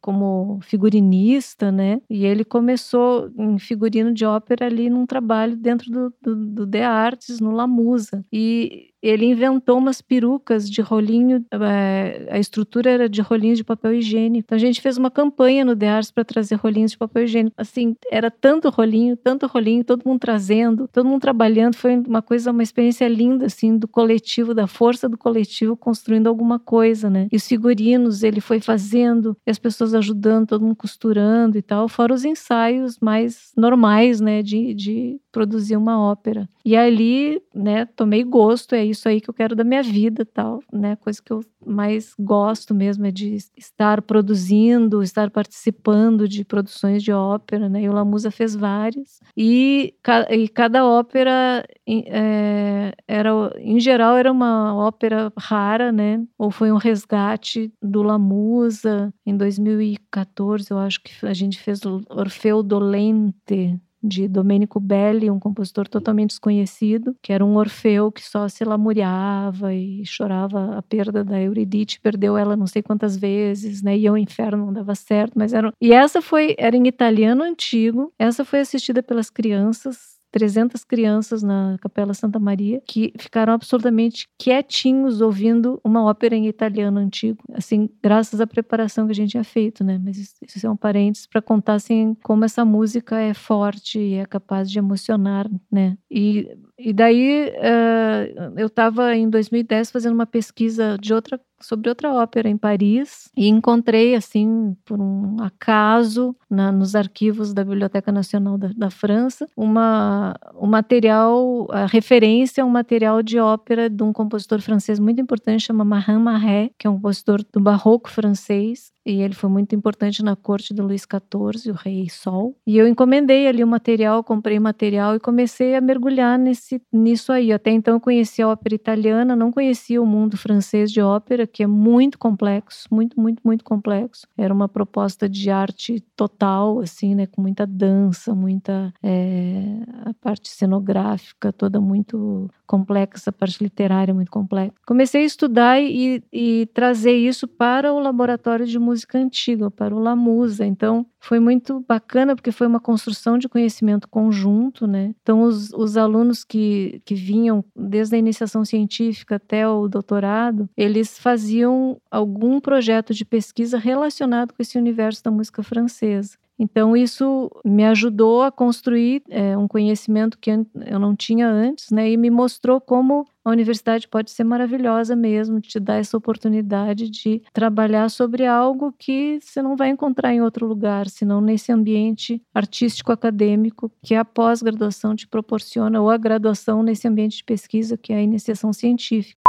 como 0.00 0.58
figurinista, 0.62 1.70
né? 1.70 2.00
E 2.08 2.24
ele 2.24 2.44
começou 2.44 3.30
em 3.36 3.58
figurino 3.58 4.12
de 4.12 4.24
ópera 4.24 4.66
ali 4.66 4.88
num 4.88 5.06
trabalho 5.06 5.56
dentro 5.56 5.90
do, 5.90 6.14
do, 6.22 6.36
do 6.36 6.66
The 6.66 6.84
Arts, 6.84 7.40
no 7.40 7.50
Lamusa. 7.50 8.24
E 8.32 8.88
ele 9.02 9.26
inventou 9.26 9.78
umas 9.78 10.02
perucas 10.02 10.68
de 10.68 10.80
rolinho, 10.80 11.44
é, 11.52 12.26
a 12.30 12.38
estrutura 12.38 12.90
era 12.90 13.08
de 13.08 13.20
rolinhos 13.20 13.58
de 13.58 13.64
papel 13.64 13.94
higiênico. 13.94 14.46
Então 14.46 14.56
a 14.56 14.58
gente 14.58 14.80
fez 14.80 14.98
uma 14.98 15.10
campanha 15.10 15.64
no 15.64 15.76
The 15.76 15.88
Arts 15.88 16.10
para 16.10 16.24
trazer 16.24 16.56
rolinhos 16.56 16.92
de 16.92 16.98
papel 16.98 17.24
higiênico. 17.24 17.54
Assim, 17.56 17.94
era 18.10 18.30
tanto 18.30 18.68
rolinho, 18.70 19.16
tanto 19.16 19.46
rolinho, 19.46 19.84
todo 19.84 20.02
mundo 20.04 20.18
trazendo, 20.18 20.88
todo 20.88 21.08
mundo 21.08 21.20
trabalhando. 21.20 21.76
Foi 21.76 21.96
uma 21.96 22.22
coisa, 22.22 22.50
uma 22.50 22.62
experiência 22.62 23.06
linda, 23.06 23.46
assim, 23.46 23.76
do 23.76 23.86
coletivo, 23.86 24.52
da 24.52 24.66
força 24.66 25.08
do 25.08 25.16
coletivo 25.16 25.76
construindo 25.76 26.26
alguma 26.26 26.58
coisa, 26.58 27.08
né? 27.08 27.28
E 27.30 27.36
os 27.36 27.46
figurinos 27.46 27.87
ele 28.22 28.40
foi 28.40 28.60
fazendo, 28.60 29.36
e 29.46 29.50
as 29.50 29.58
pessoas 29.58 29.94
ajudando, 29.94 30.48
todo 30.48 30.64
mundo 30.64 30.76
costurando 30.76 31.56
e 31.56 31.62
tal, 31.62 31.88
fora 31.88 32.14
os 32.14 32.24
ensaios 32.24 32.98
mais 33.00 33.52
normais, 33.56 34.20
né, 34.20 34.42
de, 34.42 34.74
de 34.74 35.20
produzir 35.32 35.76
uma 35.76 36.00
ópera. 36.00 36.48
E 36.64 36.76
ali, 36.76 37.40
né, 37.54 37.84
tomei 37.84 38.22
gosto, 38.24 38.74
é 38.74 38.84
isso 38.84 39.08
aí 39.08 39.20
que 39.20 39.30
eu 39.30 39.34
quero 39.34 39.54
da 39.54 39.64
minha 39.64 39.82
vida, 39.82 40.24
tal, 40.24 40.60
né? 40.72 40.96
Coisa 40.96 41.22
que 41.22 41.32
eu 41.32 41.42
mais 41.64 42.14
gosto 42.18 42.74
mesmo 42.74 43.06
é 43.06 43.10
de 43.10 43.36
estar 43.56 44.02
produzindo, 44.02 45.02
estar 45.02 45.30
participando 45.30 46.28
de 46.28 46.44
produções 46.44 47.02
de 47.02 47.12
ópera, 47.12 47.68
né? 47.68 47.82
E 47.82 47.88
o 47.88 47.92
Lamusa 47.92 48.30
fez 48.30 48.54
várias. 48.54 49.20
E, 49.36 49.94
e 50.30 50.48
cada 50.48 50.84
ópera 50.84 51.64
é, 51.86 52.92
era, 53.06 53.30
em 53.58 53.80
geral, 53.80 54.16
era 54.16 54.30
uma 54.30 54.74
ópera 54.74 55.32
rara, 55.38 55.92
né? 55.92 56.22
Ou 56.36 56.50
foi 56.50 56.70
um 56.70 56.76
resgate 56.76 57.72
do 57.82 58.02
Lamusa. 58.02 59.12
Em 59.26 59.36
2014, 59.36 60.70
eu 60.70 60.78
acho 60.78 61.00
que 61.02 61.26
a 61.26 61.34
gente 61.34 61.58
fez 61.58 61.80
Orfeu 62.10 62.62
Dolente, 62.62 63.80
de 64.02 64.28
Domenico 64.28 64.78
Belli, 64.78 65.30
um 65.30 65.38
compositor 65.38 65.88
totalmente 65.88 66.30
desconhecido, 66.30 67.16
que 67.22 67.32
era 67.32 67.44
um 67.44 67.56
Orfeu 67.56 68.12
que 68.12 68.22
só 68.22 68.48
se 68.48 68.64
lamuriava 68.64 69.74
e 69.74 70.04
chorava 70.06 70.76
a 70.76 70.82
perda 70.82 71.24
da 71.24 71.40
Euridite, 71.40 72.00
perdeu 72.00 72.36
ela 72.36 72.56
não 72.56 72.66
sei 72.66 72.82
quantas 72.82 73.16
vezes, 73.16 73.82
né? 73.82 73.96
Ia 73.96 74.10
ao 74.10 74.18
inferno, 74.18 74.66
não 74.66 74.72
dava 74.72 74.94
certo, 74.94 75.32
mas 75.36 75.52
era 75.52 75.72
E 75.80 75.92
essa 75.92 76.22
foi 76.22 76.54
era 76.58 76.76
em 76.76 76.86
italiano 76.86 77.42
antigo. 77.42 78.12
Essa 78.18 78.44
foi 78.44 78.60
assistida 78.60 79.02
pelas 79.02 79.30
crianças 79.30 80.17
300 80.30 80.84
crianças 80.84 81.42
na 81.42 81.76
Capela 81.80 82.14
Santa 82.14 82.38
Maria 82.38 82.80
que 82.86 83.12
ficaram 83.18 83.52
absolutamente 83.52 84.28
quietinhos 84.38 85.20
ouvindo 85.20 85.80
uma 85.84 86.04
ópera 86.04 86.34
em 86.36 86.46
italiano 86.46 86.98
antigo, 86.98 87.38
assim, 87.54 87.88
graças 88.02 88.40
à 88.40 88.46
preparação 88.46 89.06
que 89.06 89.12
a 89.12 89.14
gente 89.14 89.30
tinha 89.30 89.44
feito, 89.44 89.82
né? 89.84 89.98
Mas 90.02 90.18
isso, 90.18 90.34
isso 90.42 90.66
é 90.66 90.70
um 90.70 90.76
parênteses 90.76 91.26
para 91.26 91.42
contar 91.42 91.74
assim 91.74 92.14
como 92.22 92.44
essa 92.44 92.64
música 92.64 93.18
é 93.18 93.34
forte 93.34 93.98
e 93.98 94.14
é 94.14 94.26
capaz 94.26 94.70
de 94.70 94.78
emocionar, 94.78 95.48
né? 95.70 95.96
E 96.10 96.48
e 96.78 96.92
daí 96.92 97.48
uh, 97.48 98.52
eu 98.56 98.68
estava 98.68 99.14
em 99.16 99.28
2010 99.28 99.90
fazendo 99.90 100.14
uma 100.14 100.26
pesquisa 100.26 100.96
de 101.00 101.12
outra 101.12 101.40
sobre 101.60 101.88
outra 101.88 102.14
ópera 102.14 102.48
em 102.48 102.56
Paris 102.56 103.28
e 103.36 103.48
encontrei 103.48 104.14
assim 104.14 104.76
por 104.84 105.00
um 105.00 105.42
acaso 105.42 106.36
na, 106.48 106.70
nos 106.70 106.94
arquivos 106.94 107.52
da 107.52 107.64
Biblioteca 107.64 108.12
Nacional 108.12 108.56
da, 108.56 108.70
da, 108.76 108.90
França 108.90 109.46
uma 109.56 110.36
um 110.54 110.68
material 110.68 111.66
a 111.70 111.86
referência 111.86 112.62
a 112.62 112.66
um 112.66 112.70
material 112.70 113.22
de 113.24 113.40
ópera 113.40 113.90
de 113.90 114.02
um 114.04 114.12
compositor 114.12 114.60
francês 114.60 115.00
muito 115.00 115.20
importante 115.20 115.64
chama 115.64 115.84
Marin 115.84 116.18
Marais 116.18 116.70
que 116.78 116.86
é 116.86 116.90
um 116.90 116.94
compositor 116.94 117.44
do 117.52 117.60
barroco 117.60 118.08
francês 118.08 118.92
e 119.08 119.22
ele 119.22 119.32
foi 119.32 119.48
muito 119.48 119.74
importante 119.74 120.22
na 120.22 120.36
corte 120.36 120.74
do 120.74 120.82
Luís 120.82 121.02
XIV, 121.02 121.70
o 121.70 121.74
rei 121.74 122.10
Sol. 122.10 122.54
E 122.66 122.76
eu 122.76 122.86
encomendei 122.86 123.48
ali 123.48 123.64
o 123.64 123.66
material, 123.66 124.22
comprei 124.22 124.60
material 124.60 125.16
e 125.16 125.20
comecei 125.20 125.74
a 125.74 125.80
mergulhar 125.80 126.38
nesse, 126.38 126.67
nisso 126.92 127.32
aí. 127.32 127.52
Até 127.52 127.70
então 127.70 127.94
eu 127.94 128.00
conhecia 128.00 128.44
a 128.44 128.48
ópera 128.48 128.74
italiana, 128.74 129.36
não 129.36 129.50
conhecia 129.50 130.00
o 130.00 130.06
mundo 130.06 130.36
francês 130.36 130.90
de 130.90 131.00
ópera, 131.00 131.46
que 131.46 131.62
é 131.62 131.66
muito 131.66 132.18
complexo, 132.18 132.86
muito, 132.90 133.20
muito, 133.20 133.40
muito 133.44 133.64
complexo. 133.64 134.26
Era 134.36 134.52
uma 134.52 134.68
proposta 134.68 135.28
de 135.28 135.50
arte 135.50 136.00
total, 136.16 136.80
assim, 136.80 137.14
né, 137.14 137.26
com 137.26 137.40
muita 137.40 137.66
dança, 137.66 138.34
muita 138.34 138.92
é, 139.02 139.78
a 140.04 140.14
parte 140.14 140.48
cenográfica 140.48 141.52
toda 141.52 141.80
muito 141.80 142.50
complexa, 142.66 143.30
a 143.30 143.32
parte 143.32 143.62
literária 143.62 144.12
muito 144.12 144.30
complexa. 144.30 144.74
Comecei 144.86 145.22
a 145.22 145.26
estudar 145.26 145.80
e, 145.80 146.22
e 146.32 146.68
trazer 146.74 147.16
isso 147.16 147.48
para 147.48 147.92
o 147.92 147.98
laboratório 147.98 148.66
de 148.66 148.78
música 148.78 149.18
antiga, 149.18 149.70
para 149.70 149.94
o 149.94 149.98
La 149.98 150.14
Musa. 150.14 150.66
Então, 150.66 151.06
foi 151.20 151.40
muito 151.40 151.84
bacana 151.86 152.34
porque 152.34 152.52
foi 152.52 152.66
uma 152.66 152.80
construção 152.80 153.38
de 153.38 153.48
conhecimento 153.48 154.08
conjunto, 154.08 154.86
né? 154.86 155.14
Então, 155.22 155.42
os, 155.42 155.72
os 155.72 155.96
alunos 155.96 156.44
que, 156.44 157.02
que 157.04 157.14
vinham 157.14 157.64
desde 157.74 158.16
a 158.16 158.18
iniciação 158.18 158.64
científica 158.64 159.36
até 159.36 159.68
o 159.68 159.88
doutorado, 159.88 160.68
eles 160.76 161.18
faziam 161.18 162.00
algum 162.10 162.60
projeto 162.60 163.12
de 163.12 163.24
pesquisa 163.24 163.78
relacionado 163.78 164.52
com 164.54 164.62
esse 164.62 164.78
universo 164.78 165.22
da 165.24 165.30
música 165.30 165.62
francesa. 165.62 166.38
Então, 166.58 166.96
isso 166.96 167.50
me 167.64 167.84
ajudou 167.84 168.42
a 168.42 168.50
construir 168.50 169.22
é, 169.30 169.56
um 169.56 169.68
conhecimento 169.68 170.38
que 170.38 170.50
eu 170.50 170.98
não 170.98 171.14
tinha 171.14 171.48
antes, 171.48 171.90
né? 171.90 172.10
E 172.10 172.16
me 172.16 172.30
mostrou 172.30 172.80
como 172.80 173.24
a 173.44 173.50
universidade 173.50 174.08
pode 174.08 174.30
ser 174.30 174.44
maravilhosa 174.44 175.16
mesmo, 175.16 175.60
te 175.60 175.80
dar 175.80 175.96
essa 175.96 176.16
oportunidade 176.16 177.08
de 177.08 177.42
trabalhar 177.52 178.10
sobre 178.10 178.44
algo 178.44 178.92
que 178.98 179.38
você 179.40 179.62
não 179.62 179.76
vai 179.76 179.88
encontrar 179.88 180.34
em 180.34 180.42
outro 180.42 180.66
lugar, 180.66 181.08
senão 181.08 181.40
nesse 181.40 181.72
ambiente 181.72 182.42
artístico 182.52 183.12
acadêmico 183.12 183.90
que 184.02 184.14
a 184.14 184.24
pós-graduação 184.24 185.14
te 185.14 185.26
proporciona, 185.26 186.00
ou 186.00 186.10
a 186.10 186.16
graduação 186.18 186.82
nesse 186.82 187.08
ambiente 187.08 187.38
de 187.38 187.44
pesquisa, 187.44 187.96
que 187.96 188.12
é 188.12 188.16
a 188.16 188.22
iniciação 188.22 188.72
científica. 188.72 189.47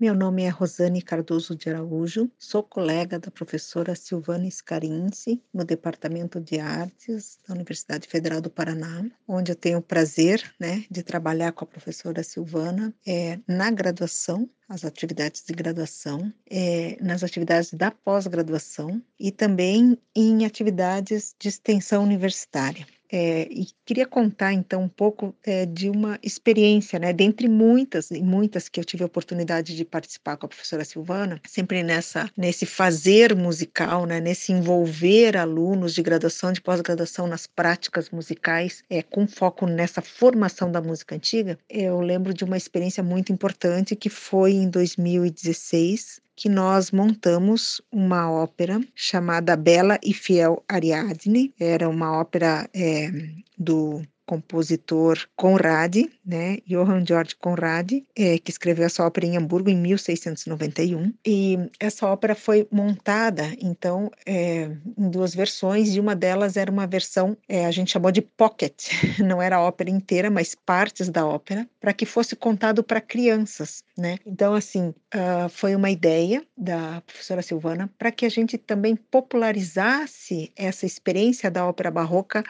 Meu 0.00 0.14
nome 0.14 0.44
é 0.44 0.48
Rosane 0.48 1.02
Cardoso 1.02 1.54
de 1.54 1.68
Araújo, 1.68 2.30
sou 2.38 2.62
colega 2.62 3.18
da 3.18 3.30
professora 3.30 3.94
Silvana 3.94 4.50
Scarinci 4.50 5.42
no 5.52 5.62
Departamento 5.62 6.40
de 6.40 6.58
Artes 6.58 7.38
da 7.46 7.54
Universidade 7.54 8.08
Federal 8.08 8.40
do 8.40 8.48
Paraná, 8.48 9.04
onde 9.28 9.52
eu 9.52 9.56
tenho 9.56 9.76
o 9.76 9.82
prazer 9.82 10.42
né, 10.58 10.86
de 10.90 11.02
trabalhar 11.02 11.52
com 11.52 11.66
a 11.66 11.68
professora 11.68 12.22
Silvana 12.22 12.94
é, 13.06 13.38
na 13.46 13.70
graduação, 13.70 14.48
as 14.66 14.86
atividades 14.86 15.44
de 15.46 15.52
graduação, 15.52 16.32
é, 16.50 16.96
nas 16.98 17.22
atividades 17.22 17.74
da 17.74 17.90
pós-graduação 17.90 19.02
e 19.18 19.30
também 19.30 19.98
em 20.16 20.46
atividades 20.46 21.34
de 21.38 21.50
extensão 21.50 22.02
universitária. 22.02 22.86
É, 23.12 23.48
e 23.50 23.66
queria 23.84 24.06
contar 24.06 24.52
então 24.52 24.84
um 24.84 24.88
pouco 24.88 25.34
é, 25.44 25.66
de 25.66 25.90
uma 25.90 26.18
experiência, 26.22 26.98
né, 26.98 27.12
dentre 27.12 27.48
muitas 27.48 28.10
e 28.10 28.22
muitas 28.22 28.68
que 28.68 28.78
eu 28.78 28.84
tive 28.84 29.02
a 29.02 29.06
oportunidade 29.06 29.76
de 29.76 29.84
participar 29.84 30.36
com 30.36 30.46
a 30.46 30.48
professora 30.48 30.84
Silvana, 30.84 31.40
sempre 31.46 31.82
nessa 31.82 32.30
nesse 32.36 32.64
fazer 32.64 33.34
musical, 33.34 34.06
né, 34.06 34.20
nesse 34.20 34.52
envolver 34.52 35.36
alunos 35.36 35.94
de 35.94 36.02
graduação, 36.02 36.52
de 36.52 36.60
pós-graduação 36.60 37.26
nas 37.26 37.46
práticas 37.46 38.10
musicais, 38.10 38.84
é, 38.88 39.02
com 39.02 39.26
foco 39.26 39.66
nessa 39.66 40.00
formação 40.00 40.70
da 40.70 40.80
música 40.80 41.14
antiga. 41.14 41.58
Eu 41.68 42.00
lembro 42.00 42.32
de 42.32 42.44
uma 42.44 42.56
experiência 42.56 43.02
muito 43.02 43.32
importante 43.32 43.96
que 43.96 44.08
foi 44.08 44.52
em 44.52 44.70
2016 44.70 46.20
que 46.40 46.48
nós 46.48 46.90
montamos 46.90 47.82
uma 47.92 48.32
ópera 48.32 48.80
chamada 48.94 49.54
Bela 49.54 49.98
e 50.02 50.14
Fiel 50.14 50.64
Ariadne. 50.66 51.52
Era 51.60 51.86
uma 51.86 52.18
ópera 52.18 52.66
é, 52.72 53.10
do 53.58 54.02
compositor 54.30 55.18
Conrad, 55.34 55.96
né, 56.24 56.58
Johann 56.64 57.04
Georg 57.04 57.34
Conrad, 57.34 57.90
é, 58.16 58.38
que 58.38 58.52
escreveu 58.52 58.86
essa 58.86 59.04
ópera 59.04 59.26
em 59.26 59.36
Hamburgo 59.36 59.68
em 59.68 59.76
1691. 59.76 61.12
E 61.26 61.58
essa 61.80 62.06
ópera 62.06 62.36
foi 62.36 62.68
montada, 62.70 63.52
então, 63.60 64.08
é, 64.24 64.70
em 64.96 65.10
duas 65.10 65.34
versões, 65.34 65.96
e 65.96 65.98
uma 65.98 66.14
delas 66.14 66.56
era 66.56 66.70
uma 66.70 66.86
versão, 66.86 67.36
é, 67.48 67.66
a 67.66 67.72
gente 67.72 67.90
chamou 67.90 68.12
de 68.12 68.22
pocket, 68.22 68.90
não 69.18 69.42
era 69.42 69.56
a 69.56 69.62
ópera 69.62 69.90
inteira, 69.90 70.30
mas 70.30 70.54
partes 70.54 71.08
da 71.08 71.26
ópera, 71.26 71.68
para 71.80 71.92
que 71.92 72.06
fosse 72.06 72.36
contado 72.36 72.84
para 72.84 73.00
crianças, 73.00 73.82
né? 73.98 74.16
Então, 74.24 74.54
assim, 74.54 74.94
uh, 75.12 75.48
foi 75.48 75.74
uma 75.74 75.90
ideia 75.90 76.44
da 76.56 77.00
professora 77.00 77.42
Silvana 77.42 77.90
para 77.98 78.12
que 78.12 78.24
a 78.24 78.28
gente 78.28 78.56
também 78.56 78.94
popularizasse 78.94 80.52
essa 80.54 80.86
experiência 80.86 81.50
da 81.50 81.66
ópera 81.66 81.90
barroca 81.90 82.44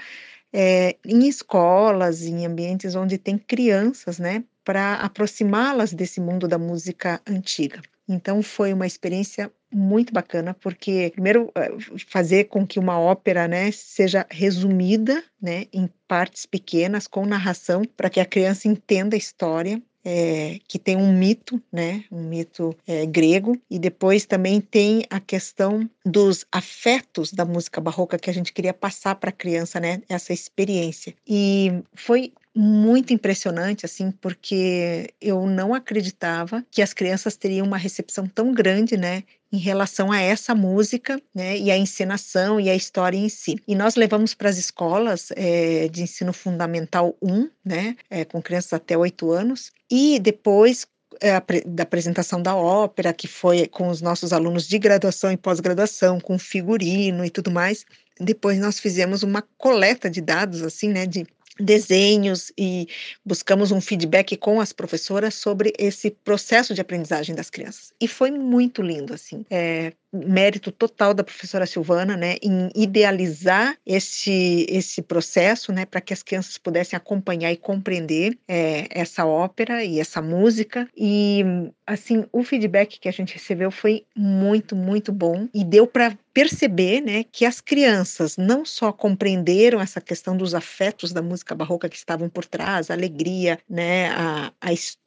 é, 0.53 0.97
em 1.05 1.29
escolas, 1.29 2.23
em 2.23 2.47
ambientes 2.47 2.95
onde 2.95 3.19
tem 3.19 3.39
crianças, 3.39 4.19
né, 4.19 4.45
para 4.65 4.95
aproximá-las 4.95 5.93
desse 5.93 6.21
mundo 6.21 6.47
da 6.47 6.59
música 6.59 7.21
antiga. 7.27 7.81
Então 8.09 8.43
foi 8.43 8.73
uma 8.73 8.87
experiência 8.87 9.53
muito 9.73 10.13
bacana, 10.13 10.53
porque 10.55 11.11
primeiro 11.13 11.53
eh, 11.55 11.71
fazer 12.09 12.45
com 12.45 12.67
que 12.67 12.79
uma 12.79 12.99
ópera, 12.99 13.47
né, 13.47 13.71
seja 13.71 14.27
resumida, 14.29 15.23
né, 15.41 15.67
em 15.73 15.89
partes 16.09 16.45
pequenas 16.45 17.07
com 17.07 17.25
narração, 17.25 17.83
para 17.97 18.11
que 18.11 18.19
a 18.19 18.27
criança 18.27 18.67
entenda 18.67 19.15
a 19.15 19.19
história 19.19 19.81
é, 20.05 20.59
que 20.67 20.79
tem 20.79 20.97
um 20.97 21.13
mito, 21.13 21.61
né, 21.73 22.05
um 22.11 22.23
mito 22.23 22.77
é, 22.87 23.07
grego, 23.07 23.61
e 23.71 23.79
depois 23.79 24.25
também 24.25 24.61
tem 24.61 25.05
a 25.11 25.21
questão 25.21 25.89
dos 26.05 26.45
afetos 26.51 27.33
da 27.33 27.45
música 27.45 27.81
barroca 27.81 28.19
que 28.19 28.31
a 28.31 28.35
gente 28.35 28.53
queria 28.53 28.75
passar 28.75 29.15
para 29.17 29.31
a 29.31 29.33
criança, 29.33 29.79
né, 29.79 30.03
essa 30.09 30.33
experiência. 30.33 31.15
E 31.27 31.83
foi 31.95 32.33
muito 32.55 33.13
impressionante, 33.13 33.87
assim, 33.87 34.11
porque 34.11 35.13
eu 35.21 35.47
não 35.47 35.73
acreditava 35.73 36.65
que 36.71 36.83
as 36.83 36.93
crianças 36.93 37.37
teriam 37.37 37.67
uma 37.67 37.77
recepção 37.77 38.27
tão 38.27 38.53
grande, 38.53 38.97
né, 38.97 39.23
em 39.53 39.59
relação 39.59 40.13
a 40.13 40.21
essa 40.21 40.55
música, 40.55 41.21
né, 41.35 41.57
e 41.57 41.71
a 41.71 41.77
encenação 41.77 42.61
e 42.61 42.71
a 42.71 42.75
história 42.75 43.19
em 43.19 43.29
si. 43.29 43.57
E 43.67 43.75
nós 43.75 43.97
levamos 43.97 44.35
para 44.35 44.49
as 44.49 44.59
escolas 44.59 45.29
é, 45.37 45.89
de 45.89 46.03
ensino 46.03 46.33
fundamental 46.33 47.17
1, 47.21 47.51
né, 47.65 47.97
é, 48.09 48.25
com 48.25 48.41
crianças 48.41 48.75
até 48.75 48.97
8 48.97 49.31
anos, 49.33 49.73
e 49.91 50.19
depois 50.19 50.87
é, 51.21 51.41
da 51.67 51.83
apresentação 51.83 52.41
da 52.41 52.55
ópera, 52.55 53.13
que 53.13 53.27
foi 53.27 53.67
com 53.67 53.89
os 53.89 54.01
nossos 54.01 54.33
alunos 54.33 54.67
de 54.67 54.79
graduação 54.79 55.33
e 55.33 55.37
pós-graduação, 55.37 56.21
com 56.21 56.39
figurino 56.39 57.25
e 57.25 57.31
tudo 57.31 57.51
mais. 57.51 57.85
Depois 58.19 58.59
nós 58.59 58.79
fizemos 58.79 59.23
uma 59.23 59.43
coleta 59.59 60.09
de 60.09 60.21
dados, 60.21 60.63
assim, 60.63 60.89
né, 60.89 61.07
de 61.07 61.27
desenhos 61.61 62.53
e 62.59 62.89
buscamos 63.25 63.71
um 63.71 63.81
feedback 63.81 64.37
com 64.37 64.61
as 64.61 64.73
professoras 64.73 65.35
sobre 65.35 65.73
esse 65.79 66.11
processo 66.11 66.75
de 66.75 66.81
aprendizagem 66.81 67.35
das 67.35 67.51
crianças. 67.51 67.93
E 68.01 68.09
foi 68.09 68.31
muito 68.31 68.83
lindo, 68.83 69.15
assim. 69.15 69.45
É, 69.51 69.93
mérito 70.13 70.73
total 70.73 71.15
da 71.15 71.25
professora 71.25 71.67
Silvana, 71.67 72.17
né, 72.17 72.37
em 72.43 72.71
idealizar 72.75 73.77
esse 73.87 74.67
esse 74.69 75.03
processo, 75.03 75.73
né, 75.73 75.87
para 75.87 76.01
que 76.01 76.13
as 76.13 76.23
crianças 76.23 76.59
pudessem 76.59 76.97
acompanhar 76.97 77.53
e 77.53 77.57
compreender 77.57 78.39
é, 78.49 78.87
essa 78.91 79.25
ópera 79.25 79.85
e 79.85 80.01
essa 80.01 80.21
música. 80.21 80.89
E 80.97 81.45
assim 81.87 82.25
o 82.33 82.43
feedback 82.43 82.99
que 82.99 83.09
a 83.09 83.13
gente 83.13 83.35
recebeu 83.35 83.71
foi 83.71 84.05
muito 84.17 84.75
muito 84.75 85.13
bom. 85.13 85.49
E 85.55 85.65
deu 85.65 85.87
para 85.87 86.17
perceber, 86.33 87.01
né, 87.01 87.25
que 87.25 87.45
as 87.45 87.61
crianças 87.61 88.37
não 88.37 88.65
só 88.65 88.93
compreenderam 88.93 89.81
essa 89.81 90.01
questão 90.01 90.37
dos 90.37 90.55
afetos 90.55 91.13
da 91.13 91.21
música 91.21 91.55
barroca 91.55 91.89
que 91.89 91.97
estavam 91.97 92.29
por 92.29 92.47
trás, 92.47 92.91
a 92.91 92.95
alegria, 92.95 93.59
né, 93.69 94.11
a, 94.11 94.53
a 94.61 94.73
história, 94.73 95.01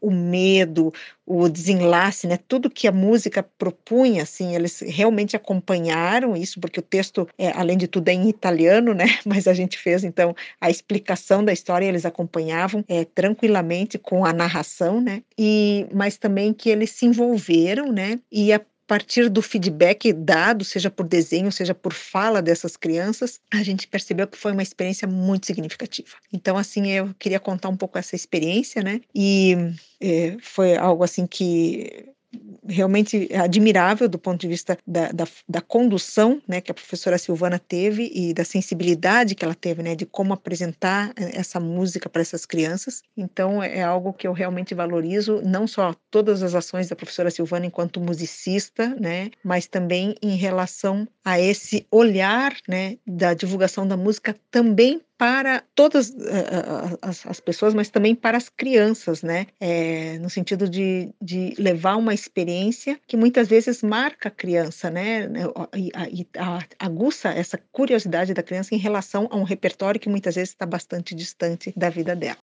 o 0.00 0.10
medo, 0.10 0.92
o 1.26 1.48
desenlace, 1.48 2.26
né? 2.26 2.38
Tudo 2.48 2.70
que 2.70 2.86
a 2.86 2.92
música 2.92 3.42
propunha, 3.42 4.22
assim, 4.22 4.54
eles 4.54 4.80
realmente 4.80 5.34
acompanharam 5.34 6.36
isso, 6.36 6.60
porque 6.60 6.80
o 6.80 6.82
texto, 6.82 7.28
é, 7.38 7.50
além 7.52 7.76
de 7.76 7.88
tudo, 7.88 8.08
é 8.08 8.12
em 8.12 8.28
italiano, 8.28 8.94
né? 8.94 9.04
Mas 9.26 9.48
a 9.48 9.54
gente 9.54 9.78
fez 9.78 10.04
então 10.04 10.34
a 10.60 10.70
explicação 10.70 11.44
da 11.44 11.52
história, 11.52 11.86
eles 11.86 12.04
acompanhavam 12.04 12.84
é, 12.88 13.04
tranquilamente 13.04 13.98
com 13.98 14.24
a 14.24 14.32
narração, 14.32 15.00
né? 15.00 15.22
E 15.38 15.86
mas 15.92 16.16
também 16.16 16.52
que 16.52 16.68
eles 16.70 16.90
se 16.90 17.06
envolveram, 17.06 17.92
né? 17.92 18.18
E 18.30 18.52
a 18.52 18.60
partir 18.92 19.30
do 19.30 19.40
feedback 19.40 20.12
dado, 20.12 20.66
seja 20.66 20.90
por 20.90 21.08
desenho, 21.08 21.50
seja 21.50 21.74
por 21.74 21.94
fala 21.94 22.42
dessas 22.42 22.76
crianças, 22.76 23.40
a 23.50 23.62
gente 23.62 23.88
percebeu 23.88 24.28
que 24.28 24.36
foi 24.36 24.52
uma 24.52 24.62
experiência 24.62 25.08
muito 25.08 25.46
significativa. 25.46 26.10
Então, 26.30 26.58
assim, 26.58 26.92
eu 26.92 27.14
queria 27.18 27.40
contar 27.40 27.70
um 27.70 27.76
pouco 27.76 27.96
essa 27.96 28.14
experiência, 28.14 28.82
né? 28.82 29.00
E 29.14 29.56
é, 29.98 30.36
foi 30.42 30.76
algo 30.76 31.02
assim 31.02 31.26
que 31.26 32.12
realmente 32.66 33.28
admirável 33.34 34.08
do 34.08 34.18
ponto 34.18 34.40
de 34.40 34.48
vista 34.48 34.78
da, 34.86 35.10
da, 35.12 35.26
da, 35.48 35.60
condução 35.60 36.40
né, 36.46 36.60
que 36.60 36.70
a 36.70 36.74
professora 36.74 37.18
Silvana 37.18 37.58
teve 37.58 38.10
e 38.14 38.32
da 38.32 38.44
sensibilidade 38.44 39.34
que 39.34 39.44
ela 39.44 39.54
teve, 39.54 39.82
né, 39.82 39.94
de 39.94 40.06
como 40.06 40.32
apresentar 40.32 41.12
eh, 41.16 41.32
essa 41.34 41.58
música 41.58 42.08
para 42.08 42.22
essas 42.22 42.46
crianças. 42.46 43.02
Então, 43.16 43.62
é 43.62 43.82
algo 43.82 44.12
que 44.12 44.26
eu 44.26 44.32
realmente 44.32 44.74
valorizo, 44.74 45.42
não 45.42 45.66
só 45.66 45.94
todas 46.10 46.42
as 46.42 46.54
ações 46.54 46.88
da 46.88 46.96
professora 46.96 47.30
Silvana 47.30 47.66
enquanto 47.66 48.00
musicista, 48.00 48.88
né, 49.00 49.30
mas 49.44 49.66
também 49.66 50.14
em 50.22 50.36
relação 50.36 51.06
a 51.24 51.40
esse 51.40 51.86
olhar 51.90 52.54
né, 52.68 52.96
da 53.06 53.34
divulgação 53.34 53.86
da 53.86 53.96
música 53.96 54.36
também 54.50 55.00
para 55.22 55.62
todas 55.76 56.10
uh, 56.10 56.98
as, 57.00 57.24
as, 57.24 57.38
pessoas, 57.38 57.72
mas 57.74 57.88
também 57.88 58.12
para 58.12 58.36
as 58.36 58.48
crianças, 58.48 59.22
né? 59.22 59.46
É, 59.60 60.18
no 60.18 60.28
sentido 60.28 60.68
de, 60.68 61.14
de 61.22 61.54
levar 61.56 61.94
uma 61.94 62.12
experiência 62.12 62.98
que 63.06 63.16
muitas 63.16 63.46
vezes 63.46 63.84
marca 63.84 64.30
a 64.30 64.32
criança, 64.32 64.90
né? 64.90 65.28
E, 65.76 65.92
e 66.10 66.26
aguça 66.76 67.28
essa 67.28 67.56
curiosidade 67.70 68.34
da 68.34 68.42
criança 68.42 68.74
em 68.74 68.78
relação 68.78 69.28
a 69.30 69.36
um 69.36 69.44
repertório 69.44 70.00
que 70.00 70.08
muitas 70.08 70.34
vezes 70.34 70.50
está 70.50 70.66
bastante 70.66 71.14
distante 71.14 71.72
da 71.76 71.88
vida 71.88 72.16
dela. 72.16 72.38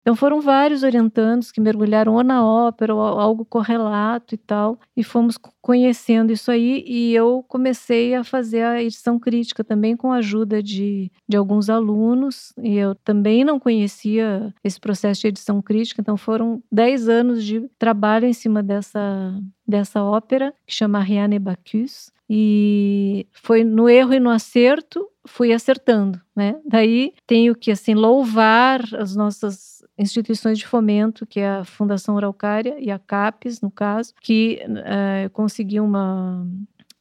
Então 0.00 0.16
foram 0.16 0.40
vários 0.40 0.82
orientandos 0.82 1.52
que 1.52 1.60
mergulharam 1.60 2.14
ou 2.14 2.24
na 2.24 2.44
ópera 2.44 2.94
ou 2.94 3.00
algo 3.00 3.44
correlato 3.44 4.34
e 4.34 4.38
tal, 4.38 4.78
e 4.96 5.04
fomos 5.04 5.36
conhecendo 5.60 6.32
isso 6.32 6.50
aí 6.50 6.82
e 6.86 7.14
eu 7.14 7.44
comecei 7.46 8.14
a 8.14 8.24
fazer 8.24 8.62
a 8.62 8.82
edição 8.82 9.18
crítica 9.18 9.62
também 9.62 9.96
com 9.96 10.10
a 10.10 10.16
ajuda 10.16 10.62
de, 10.62 11.12
de 11.28 11.36
alguns 11.36 11.68
alunos 11.68 12.52
e 12.62 12.76
eu 12.76 12.94
também 12.94 13.44
não 13.44 13.60
conhecia 13.60 14.54
esse 14.64 14.80
processo 14.80 15.20
de 15.20 15.28
edição 15.28 15.60
crítica, 15.60 16.00
então 16.00 16.16
foram 16.16 16.62
10 16.72 17.08
anos 17.08 17.44
de 17.44 17.68
trabalho 17.78 18.26
em 18.26 18.32
cima 18.32 18.62
dessa, 18.62 19.38
dessa 19.66 20.02
ópera 20.02 20.54
que 20.66 20.74
chama 20.74 21.00
Riane 21.00 21.38
Bacchus 21.38 22.10
e 22.28 23.26
foi 23.32 23.64
no 23.64 23.88
erro 23.88 24.14
e 24.14 24.20
no 24.20 24.30
acerto 24.30 25.09
fui 25.26 25.52
acertando, 25.52 26.20
né? 26.34 26.56
Daí 26.64 27.12
tenho 27.26 27.54
que 27.54 27.70
assim 27.70 27.94
louvar 27.94 28.82
as 28.94 29.14
nossas 29.14 29.84
instituições 29.98 30.58
de 30.58 30.66
fomento, 30.66 31.26
que 31.26 31.40
é 31.40 31.48
a 31.48 31.64
Fundação 31.64 32.16
Araucária 32.16 32.76
e 32.78 32.90
a 32.90 32.98
CAPES, 32.98 33.60
no 33.60 33.70
caso, 33.70 34.14
que 34.20 34.62
uh, 34.66 35.30
conseguiu 35.30 35.84
uma 35.84 36.46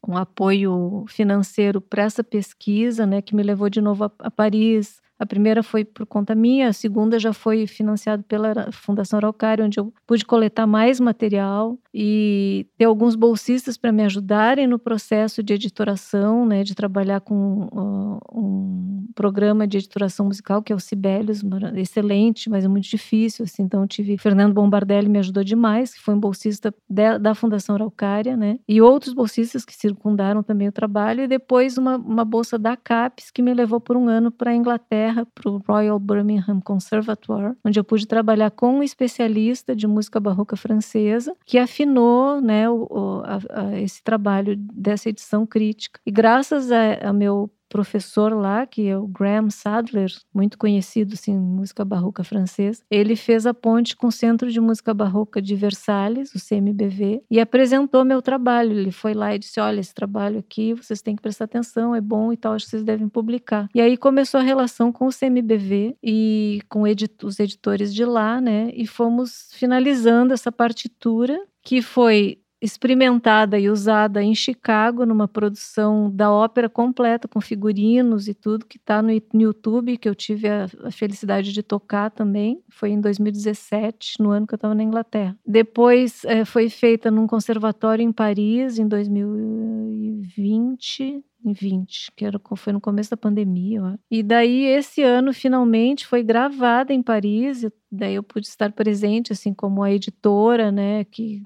um 0.08 0.18
apoio 0.18 1.06
financeiro 1.08 1.82
para 1.82 2.04
essa 2.04 2.24
pesquisa, 2.24 3.06
né, 3.06 3.22
que 3.22 3.36
me 3.36 3.44
levou 3.44 3.70
de 3.70 3.82
novo 3.82 4.06
a, 4.06 4.12
a 4.20 4.32
Paris, 4.32 5.02
a 5.20 5.26
primeira 5.26 5.62
foi 5.62 5.84
por 5.84 6.06
conta 6.06 6.34
minha, 6.34 6.70
a 6.70 6.74
segunda 6.74 7.20
já 7.20 7.34
foi 7.34 7.68
financiada 7.68 8.24
pela 8.26 8.72
Fundação 8.72 9.18
Araucária, 9.18 9.66
onde 9.66 9.78
eu 9.78 9.94
pude 10.08 10.26
coletar 10.26 10.66
mais 10.66 10.98
material 10.98 11.78
e 11.94 12.66
ter 12.78 12.86
alguns 12.86 13.16
bolsistas 13.16 13.78
para 13.78 13.92
me 13.92 14.04
ajudarem 14.04 14.66
no 14.66 14.80
processo 14.80 15.44
de 15.44 15.54
editoração, 15.54 16.46
né, 16.46 16.64
de 16.64 16.74
trabalhar 16.74 17.20
com 17.20 17.64
uh, 17.66 18.20
um 18.34 19.08
programa 19.14 19.68
de 19.68 19.80
editoração 19.80 20.26
musical 20.28 20.64
que 20.64 20.72
é 20.72 20.76
o 20.76 20.80
Sibelius, 20.80 21.42
excelente, 21.76 22.50
mas 22.50 22.64
é 22.64 22.70
muito 22.70 22.88
difícil, 22.88 23.44
assim, 23.44 23.64
então 23.64 23.86
tive 23.86 24.18
Fernando 24.18 24.54
Bombardelli 24.54 25.10
me 25.10 25.20
ajudou 25.20 25.44
demais, 25.44 25.94
que 25.94 26.00
foi 26.00 26.14
um 26.14 26.20
bolsista 26.20 26.74
de, 26.88 27.20
da 27.20 27.36
Fundação 27.36 27.76
Araucária, 27.76 28.38
né, 28.38 28.58
e 28.66 28.82
outros 28.82 29.14
bolsistas 29.14 29.66
que 29.66 29.76
circundaram 29.76 30.42
também 30.42 30.70
o 30.70 30.72
trabalho 30.72 31.24
e 31.24 31.28
depois 31.28 31.78
uma, 31.78 31.98
uma 31.98 32.24
bolsa 32.24 32.58
da 32.58 32.78
CAPES 32.78 33.32
que 33.32 33.42
me 33.42 33.54
levou 33.54 33.82
por 33.82 33.98
um 33.98 34.08
ano 34.08 34.32
para 34.32 34.52
a 34.52 34.56
Inglaterra 34.56 35.09
Inglaterra 35.10 35.28
para 35.34 35.50
o 35.50 35.58
Royal 35.58 36.00
Birmingham 36.00 36.60
Conservatoire, 36.62 37.56
onde 37.65 37.80
eu 37.80 37.84
pude 37.84 38.08
trabalhar 38.08 38.52
com 38.52 38.78
um 38.78 38.84
especialista 38.84 39.76
de 39.76 39.88
música 39.88 40.19
barroca 40.19 40.56
francesa 40.56 41.36
que 41.45 41.58
afinou 41.58 42.39
né, 42.39 42.69
o, 42.69 43.22
a, 43.26 43.62
a 43.62 43.80
esse 43.80 44.04
trabalho 44.04 44.56
dessa 44.56 45.10
edição 45.10 45.45
crítica. 45.45 46.00
E 46.06 46.12
graças 46.12 46.72
a, 46.72 47.10
a 47.10 47.13
meu 47.13 47.50
professor 47.70 48.34
lá, 48.34 48.66
que 48.66 48.88
é 48.88 48.98
o 48.98 49.08
Graham 49.08 49.50
Sadler, 49.50 50.12
muito 50.34 50.58
conhecido 50.58 51.14
assim, 51.14 51.32
em 51.32 51.40
música 51.40 51.86
barroca 51.86 52.24
francesa, 52.24 52.84
ele 52.90 53.16
fez 53.16 53.46
a 53.46 53.54
ponte 53.54 53.96
com 53.96 54.08
o 54.08 54.12
Centro 54.12 54.52
de 54.52 54.60
Música 54.60 54.94
Barroca 54.94 55.42
de 55.42 55.56
Versalhes, 55.56 56.34
o 56.34 56.40
CMBV, 56.40 57.22
e 57.30 57.40
apresentou 57.40 58.04
meu 58.04 58.22
trabalho. 58.22 58.72
Ele 58.72 58.92
foi 58.92 59.14
lá 59.14 59.36
e 59.36 59.40
disse: 59.40 59.60
Olha, 59.60 59.80
esse 59.80 59.94
trabalho 59.94 60.40
aqui 60.40 60.74
vocês 60.74 61.02
têm 61.02 61.16
que 61.16 61.22
prestar 61.22 61.46
atenção, 61.46 61.96
é 61.96 62.02
bom 62.02 62.34
e 62.34 62.38
tal, 62.38 62.54
acho 62.54 62.66
que 62.66 62.72
vocês 62.72 62.84
devem 62.84 63.08
publicar. 63.08 63.70
E 63.74 63.80
aí 63.80 63.96
começou 63.96 64.40
a 64.40 64.44
relação 64.44 64.92
com 64.92 65.08
o 65.08 65.14
CMBV 65.14 65.96
e 66.04 66.62
com 66.68 66.84
os 67.24 67.40
editores 67.40 67.94
de 67.94 68.04
lá, 68.04 68.42
né? 68.42 68.72
E 68.74 68.88
fomos 68.88 69.50
finalizando 69.54 70.34
essa 70.34 70.52
partitura 70.52 71.40
que 71.62 71.82
foi 71.82 72.40
experimentada 72.62 73.58
e 73.58 73.69
usada 73.69 74.22
em 74.22 74.36
Chicago 74.36 75.06
numa 75.06 75.26
produção 75.28 76.12
da 76.12 76.32
ópera 76.32 76.69
completa 76.69 77.28
com 77.28 77.39
figurinos 77.39 78.28
e 78.28 78.34
tudo 78.34 78.65
que 78.65 78.78
está 78.78 79.02
no, 79.02 79.10
YouTube 79.34 79.98
que 79.98 80.10
eu 80.10 80.15
tive 80.15 80.48
a, 80.48 80.67
a, 80.84 80.91
felicidade 80.91 81.54
de 81.54 81.63
tocar 81.63 82.12
também 82.12 82.62
foi 82.69 82.89
em 82.89 83.00
2017 83.00 84.15
no 84.19 84.32
ano 84.32 84.45
que 84.45 84.54
eu 84.54 84.58
estava 84.58 84.76
na 84.76 84.84
Inglaterra 84.84 85.38
depois 85.45 86.26
é, 86.26 86.43
foi 86.43 86.69
feita 86.69 87.10
num 87.10 87.28
conservatório 87.28 88.04
em 88.04 88.12
Paris 88.12 88.78
em 88.78 88.88
2020 88.88 91.24
em 91.45 91.54
20, 91.54 92.12
que 92.17 92.26
era, 92.26 92.38
foi 92.58 92.74
no 92.74 92.82
começo 92.82 93.12
da 93.12 93.17
pandemia. 93.17 93.82
Ó. 93.82 93.95
E 94.12 94.22
daí, 94.22 94.65
esse 94.65 95.02
ano, 95.02 95.34
finalmente, 95.34 96.06
foi 96.06 96.22
gravada 96.22 96.93
em 96.93 97.02
Paris. 97.02 97.65
daí 97.89 98.15
eu 98.15 98.24
pude 98.24 98.48
estar 98.48 98.74
presente, 98.74 99.32
assim, 99.32 99.54
como 99.54 99.82
a 99.82 99.89
editora, 99.89 100.69
né, 100.69 101.06
que 101.06 101.41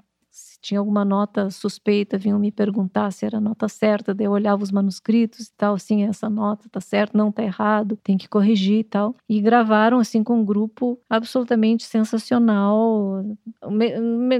tinha 0.64 0.80
alguma 0.80 1.04
nota 1.04 1.50
suspeita, 1.50 2.16
vinham 2.16 2.38
me 2.38 2.50
perguntar 2.50 3.10
se 3.10 3.26
era 3.26 3.36
a 3.36 3.40
nota 3.40 3.68
certa, 3.68 4.14
daí 4.14 4.26
eu 4.26 4.32
olhava 4.32 4.62
os 4.62 4.72
manuscritos 4.72 5.48
e 5.48 5.52
tal, 5.58 5.78
sim, 5.78 6.04
essa 6.04 6.30
nota 6.30 6.66
tá 6.70 6.80
certa, 6.80 7.18
não 7.18 7.30
tá 7.30 7.42
errado, 7.42 7.98
tem 8.02 8.16
que 8.16 8.26
corrigir 8.26 8.78
e 8.78 8.84
tal. 8.84 9.14
E 9.28 9.42
gravaram 9.42 9.98
assim 9.98 10.24
com 10.24 10.40
um 10.40 10.44
grupo 10.44 10.98
absolutamente 11.08 11.84
sensacional. 11.84 13.22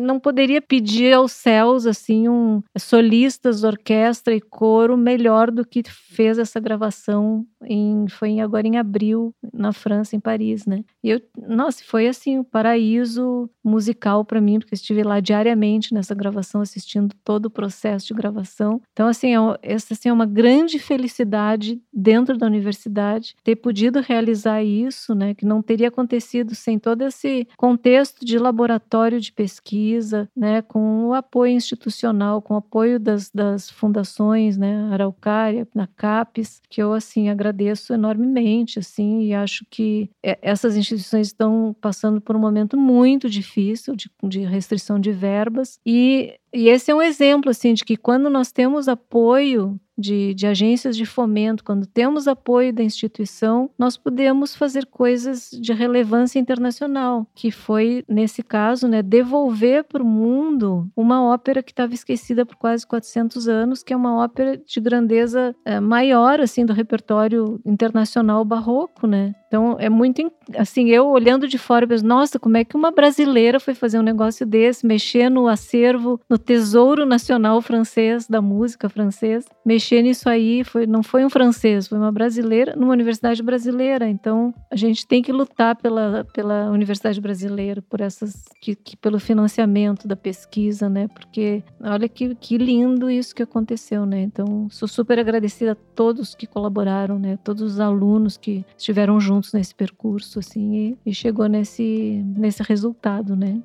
Não 0.00 0.18
poderia 0.18 0.62
pedir 0.62 1.12
aos 1.12 1.32
céus 1.32 1.86
assim 1.86 2.26
um 2.26 2.62
solistas, 2.78 3.62
orquestra 3.62 4.34
e 4.34 4.40
coro 4.40 4.96
melhor 4.96 5.50
do 5.50 5.62
que 5.62 5.82
fez 5.86 6.38
essa 6.38 6.58
gravação 6.58 7.44
em 7.66 8.06
foi 8.08 8.40
agora 8.40 8.66
em 8.66 8.78
abril 8.78 9.34
na 9.52 9.72
França, 9.72 10.16
em 10.16 10.20
Paris, 10.20 10.66
né? 10.66 10.84
E 11.02 11.10
eu, 11.10 11.20
nossa, 11.48 11.82
foi 11.84 12.08
assim 12.08 12.38
um 12.38 12.44
paraíso 12.44 13.48
musical 13.62 14.24
para 14.24 14.40
mim, 14.40 14.58
porque 14.58 14.74
estive 14.74 15.02
lá 15.02 15.20
diariamente 15.20 15.92
nessa 15.92 16.04
essa 16.04 16.14
gravação, 16.14 16.60
assistindo 16.60 17.14
todo 17.24 17.46
o 17.46 17.50
processo 17.50 18.06
de 18.06 18.14
gravação. 18.14 18.80
Então, 18.92 19.08
assim, 19.08 19.34
é, 19.34 19.38
essa 19.62 19.92
assim, 19.92 20.08
é 20.08 20.12
uma 20.12 20.24
grande 20.24 20.78
felicidade 20.78 21.80
dentro 21.92 22.38
da 22.38 22.46
universidade 22.46 23.34
ter 23.42 23.56
podido 23.56 24.00
realizar 24.00 24.62
isso, 24.62 25.14
né? 25.14 25.34
Que 25.34 25.44
não 25.44 25.60
teria 25.60 25.88
acontecido 25.88 26.54
sem 26.54 26.78
todo 26.78 27.02
esse 27.02 27.46
contexto 27.56 28.24
de 28.24 28.38
laboratório 28.38 29.20
de 29.20 29.32
pesquisa, 29.32 30.28
né? 30.36 30.62
Com 30.62 31.08
o 31.08 31.14
apoio 31.14 31.52
institucional, 31.52 32.40
com 32.40 32.54
o 32.54 32.58
apoio 32.58 33.00
das, 33.00 33.30
das 33.30 33.68
fundações, 33.68 34.56
né? 34.56 34.88
Araucária, 34.92 35.66
na 35.74 35.86
CAPES, 35.86 36.62
que 36.70 36.80
eu, 36.80 36.92
assim, 36.92 37.28
agradeço 37.28 37.53
enormemente, 37.92 38.78
assim, 38.78 39.22
e 39.22 39.34
acho 39.34 39.64
que 39.70 40.10
essas 40.22 40.76
instituições 40.76 41.28
estão 41.28 41.74
passando 41.80 42.20
por 42.20 42.36
um 42.36 42.40
momento 42.40 42.76
muito 42.76 43.28
difícil 43.28 43.94
de, 43.94 44.10
de 44.22 44.40
restrição 44.40 44.98
de 44.98 45.12
verbas 45.12 45.78
e 45.84 46.34
e, 46.54 46.68
esse 46.68 46.90
é 46.90 46.94
um 46.94 47.02
exemplo 47.02 47.50
assim 47.50 47.74
de 47.74 47.84
que 47.84 47.96
quando 47.96 48.30
nós 48.30 48.52
temos 48.52 48.88
apoio 48.88 49.78
de, 49.96 50.34
de, 50.34 50.46
agências 50.46 50.96
de 50.96 51.06
fomento, 51.06 51.64
quando 51.64 51.86
temos 51.86 52.26
apoio 52.26 52.72
da 52.72 52.82
instituição, 52.82 53.70
nós 53.78 53.96
podemos 53.96 54.54
fazer 54.54 54.86
coisas 54.86 55.50
de 55.50 55.72
relevância 55.72 56.38
internacional, 56.38 57.26
que 57.34 57.50
foi, 57.50 58.04
nesse 58.08 58.42
caso, 58.42 58.88
né, 58.88 59.02
devolver 59.02 59.84
para 59.84 60.02
o 60.02 60.06
mundo 60.06 60.90
uma 60.96 61.22
ópera 61.22 61.62
que 61.62 61.72
estava 61.72 61.94
esquecida 61.94 62.44
por 62.44 62.56
quase 62.56 62.86
400 62.86 63.48
anos, 63.48 63.82
que 63.82 63.92
é 63.92 63.96
uma 63.96 64.22
ópera 64.22 64.56
de 64.56 64.80
grandeza 64.80 65.54
é, 65.64 65.78
maior, 65.80 66.40
assim, 66.40 66.66
do 66.66 66.72
repertório 66.72 67.60
internacional 67.64 68.44
barroco, 68.44 69.06
né? 69.06 69.34
Então, 69.46 69.76
é 69.78 69.88
muito, 69.88 70.20
assim, 70.56 70.88
eu 70.88 71.06
olhando 71.06 71.46
de 71.46 71.58
fora, 71.58 71.86
penso, 71.86 72.04
nossa, 72.04 72.40
como 72.40 72.56
é 72.56 72.64
que 72.64 72.76
uma 72.76 72.90
brasileira 72.90 73.60
foi 73.60 73.72
fazer 73.72 74.00
um 74.00 74.02
negócio 74.02 74.44
desse, 74.44 74.84
mexer 74.84 75.30
no 75.30 75.46
acervo, 75.46 76.20
no 76.28 76.36
tesouro 76.44 77.06
nacional 77.06 77.60
francês, 77.62 78.26
da 78.26 78.40
música 78.40 78.88
francesa, 78.88 79.48
mexer 79.64 80.02
nisso 80.02 80.28
aí 80.28 80.62
foi, 80.62 80.86
não 80.86 81.02
foi 81.02 81.24
um 81.24 81.30
francês, 81.30 81.88
foi 81.88 81.98
uma 81.98 82.12
brasileira 82.12 82.76
numa 82.76 82.92
universidade 82.92 83.42
brasileira. 83.42 84.08
Então 84.08 84.54
a 84.70 84.76
gente 84.76 85.06
tem 85.06 85.22
que 85.22 85.32
lutar 85.32 85.76
pela, 85.76 86.24
pela 86.32 86.70
universidade 86.70 87.20
brasileira, 87.20 87.82
por 87.82 88.00
essas 88.00 88.44
que, 88.60 88.74
que 88.74 88.96
pelo 88.96 89.18
financiamento 89.18 90.06
da 90.06 90.16
pesquisa, 90.16 90.88
né? 90.88 91.08
Porque 91.08 91.62
olha 91.80 92.08
que, 92.08 92.34
que 92.34 92.58
lindo 92.58 93.10
isso 93.10 93.34
que 93.34 93.42
aconteceu, 93.42 94.04
né? 94.04 94.22
Então 94.22 94.68
sou 94.70 94.86
super 94.86 95.18
agradecida 95.18 95.72
a 95.72 95.76
todos 95.94 96.34
que 96.34 96.46
colaboraram, 96.46 97.18
né? 97.18 97.38
Todos 97.42 97.62
os 97.62 97.80
alunos 97.80 98.36
que 98.36 98.64
estiveram 98.76 99.18
juntos 99.18 99.52
nesse 99.52 99.74
percurso, 99.74 100.38
assim, 100.38 100.74
e, 100.74 101.10
e 101.10 101.14
chegou 101.14 101.46
nesse 101.46 102.22
nesse 102.36 102.62
resultado, 102.62 103.34
né? 103.34 103.62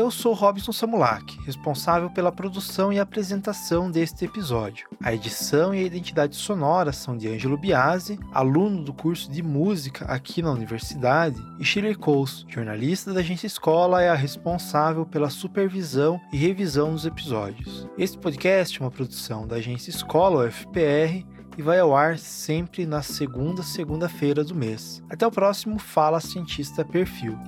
Eu 0.00 0.10
sou 0.10 0.32
Robson 0.32 0.72
Samulak, 0.72 1.38
responsável 1.44 2.08
pela 2.08 2.32
produção 2.32 2.90
e 2.90 2.98
apresentação 2.98 3.90
deste 3.90 4.24
episódio. 4.24 4.88
A 4.98 5.12
edição 5.12 5.74
e 5.74 5.80
a 5.80 5.82
identidade 5.82 6.36
sonora 6.36 6.90
são 6.90 7.14
de 7.14 7.28
Ângelo 7.28 7.58
Biasi, 7.58 8.18
aluno 8.32 8.82
do 8.82 8.94
curso 8.94 9.30
de 9.30 9.42
música 9.42 10.06
aqui 10.06 10.40
na 10.40 10.52
universidade, 10.52 11.38
e 11.58 11.64
Shirley 11.66 11.94
Coles, 11.94 12.46
jornalista 12.48 13.12
da 13.12 13.20
agência 13.20 13.46
Escola, 13.46 14.00
é 14.00 14.08
a 14.08 14.14
responsável 14.14 15.04
pela 15.04 15.28
supervisão 15.28 16.18
e 16.32 16.36
revisão 16.38 16.94
dos 16.94 17.04
episódios. 17.04 17.86
Este 17.98 18.16
podcast 18.16 18.80
é 18.80 18.82
uma 18.82 18.90
produção 18.90 19.46
da 19.46 19.56
agência 19.56 19.90
Escola, 19.90 20.46
UFPR, 20.46 21.26
e 21.58 21.62
vai 21.62 21.78
ao 21.78 21.94
ar 21.94 22.16
sempre 22.16 22.86
na 22.86 23.02
segunda 23.02 23.62
segunda-feira 23.62 24.42
do 24.42 24.54
mês. 24.54 25.02
Até 25.10 25.26
o 25.26 25.30
próximo 25.30 25.78
Fala 25.78 26.20
Cientista 26.20 26.86
Perfil. 26.86 27.38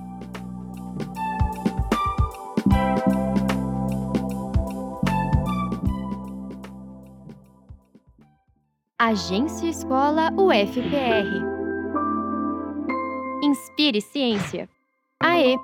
Agência 9.05 9.67
Escola 9.67 10.31
UFPR. 10.37 11.27
Inspire 13.43 13.99
Ciência. 13.99 14.69
AE 15.21 15.57